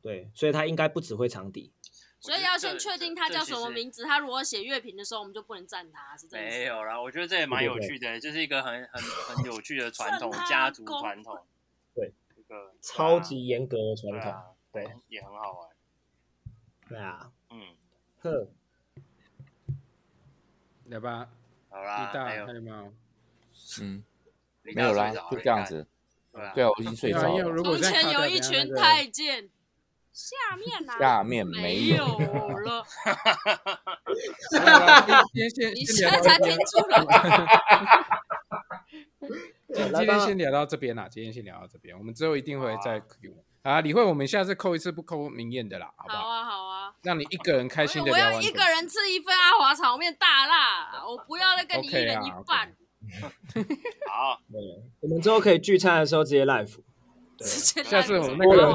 [0.00, 1.70] 对，所以他应该不只会长笛，
[2.18, 6.46] 所以要先确定他叫什么名字，他如果写乐评的时候，我们就不能赞他，是这样。
[6.46, 9.02] 没有啦，我觉得这也蛮有趣的，对对对，就是一个很很
[9.36, 11.38] 很有趣的 传统，家族传统，
[11.94, 14.32] 对，一个超级严格的传统。
[14.84, 15.68] 对，也很好玩。
[16.88, 17.76] 对啊，嗯，
[18.22, 18.48] 呵，
[20.86, 21.28] 来吧，
[21.68, 22.92] 好啦，还有没有？
[23.82, 24.02] 嗯，
[24.62, 25.86] 没有啦，就这样子。
[26.54, 27.62] 对啊，我已经睡着了。
[27.62, 29.50] 从前有一群太监，
[30.12, 30.92] 下面呢？
[30.98, 32.86] 下面没有了。
[35.34, 35.48] 你
[35.84, 36.98] 现在才听出来。
[39.74, 43.44] 今今天先聊到这边啦，今天先聊到这边，我们之后一定会再 Q。
[43.62, 46.22] 啊，李慧，我们下次扣一次不扣明艳的啦，好不好？
[46.22, 48.34] 好啊，好啊，让你一个人开心的聊完。
[48.36, 52.72] 我要一个人吃一份阿华炒面大辣，我不要再跟你一人一半。
[54.08, 54.40] 好，
[55.00, 56.78] 我们之后可以聚餐的时候直接 live。
[57.36, 57.46] 对，
[57.84, 58.72] 下次我们那个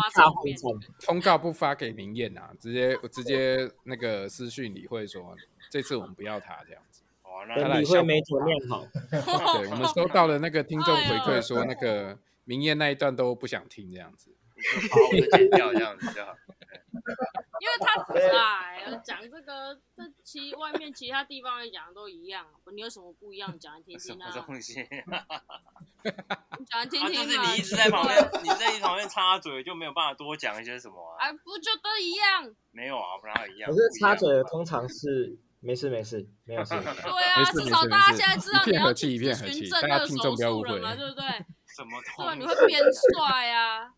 [1.02, 5.36] 通告不发给明艳啊，直接直接那个私讯李慧说，
[5.70, 7.02] 这次我们不要他这样子。
[7.24, 8.86] 哦，那李慧没煮面好。
[9.12, 14.30] 对，我们收到了那个听众回馈说，那个明艳那一段都不想听这样子。
[14.91, 16.36] 好，我就剪掉这样子就好。
[17.59, 23.57] 因为他哎，讲这个，这其外面其他地方也讲的都一样，你有什么不一样？
[23.59, 24.32] 讲来听听啊。
[24.32, 24.80] 什么东西？
[24.82, 27.14] 你讲来听听。
[27.14, 31.28] 就是你一直在旁边，你在一旁边插嘴，就没有办法多讲一些什么啊？
[31.28, 32.53] 哎，不就都一样？
[32.72, 33.70] 没有啊，不然一样。
[33.70, 36.76] 可是插嘴的通常是没事没事，没有事。
[36.80, 41.26] 对啊，至少大家现在知道你要去咨询正颌手术了嘛，对不对？
[41.76, 41.99] 什么？
[42.18, 42.82] 对，你会变
[43.16, 43.91] 帅啊。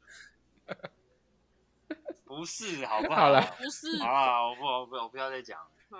[2.25, 3.29] 不是，好不好？
[3.29, 5.59] 了，不是，啊，我不，我不，我不要再讲。
[5.89, 5.99] 对，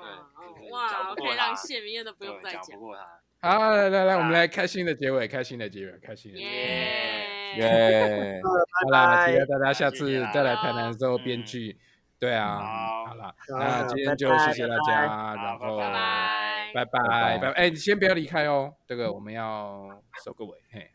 [0.71, 2.63] 哇，我可以让谢明艳都不用再讲。
[2.77, 3.03] 不过他。
[3.41, 6.49] 好，来来来，我们来开心的结尾，开心的结尾，开心的结尾。
[6.49, 8.41] 耶耶！
[8.43, 11.79] 好啦，期待大家下次再来台南的时候编剧。
[12.17, 17.51] 对啊，好了，那今天就谢谢大家，然后拜拜拜拜。
[17.51, 19.87] 哎，你先不要离开哦，这个我们要
[20.23, 20.57] 收个尾。
[20.71, 20.91] 嘿，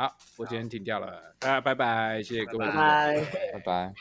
[0.00, 3.92] 好，我今天停掉了，大家拜拜，谢谢各位，拜拜，拜拜。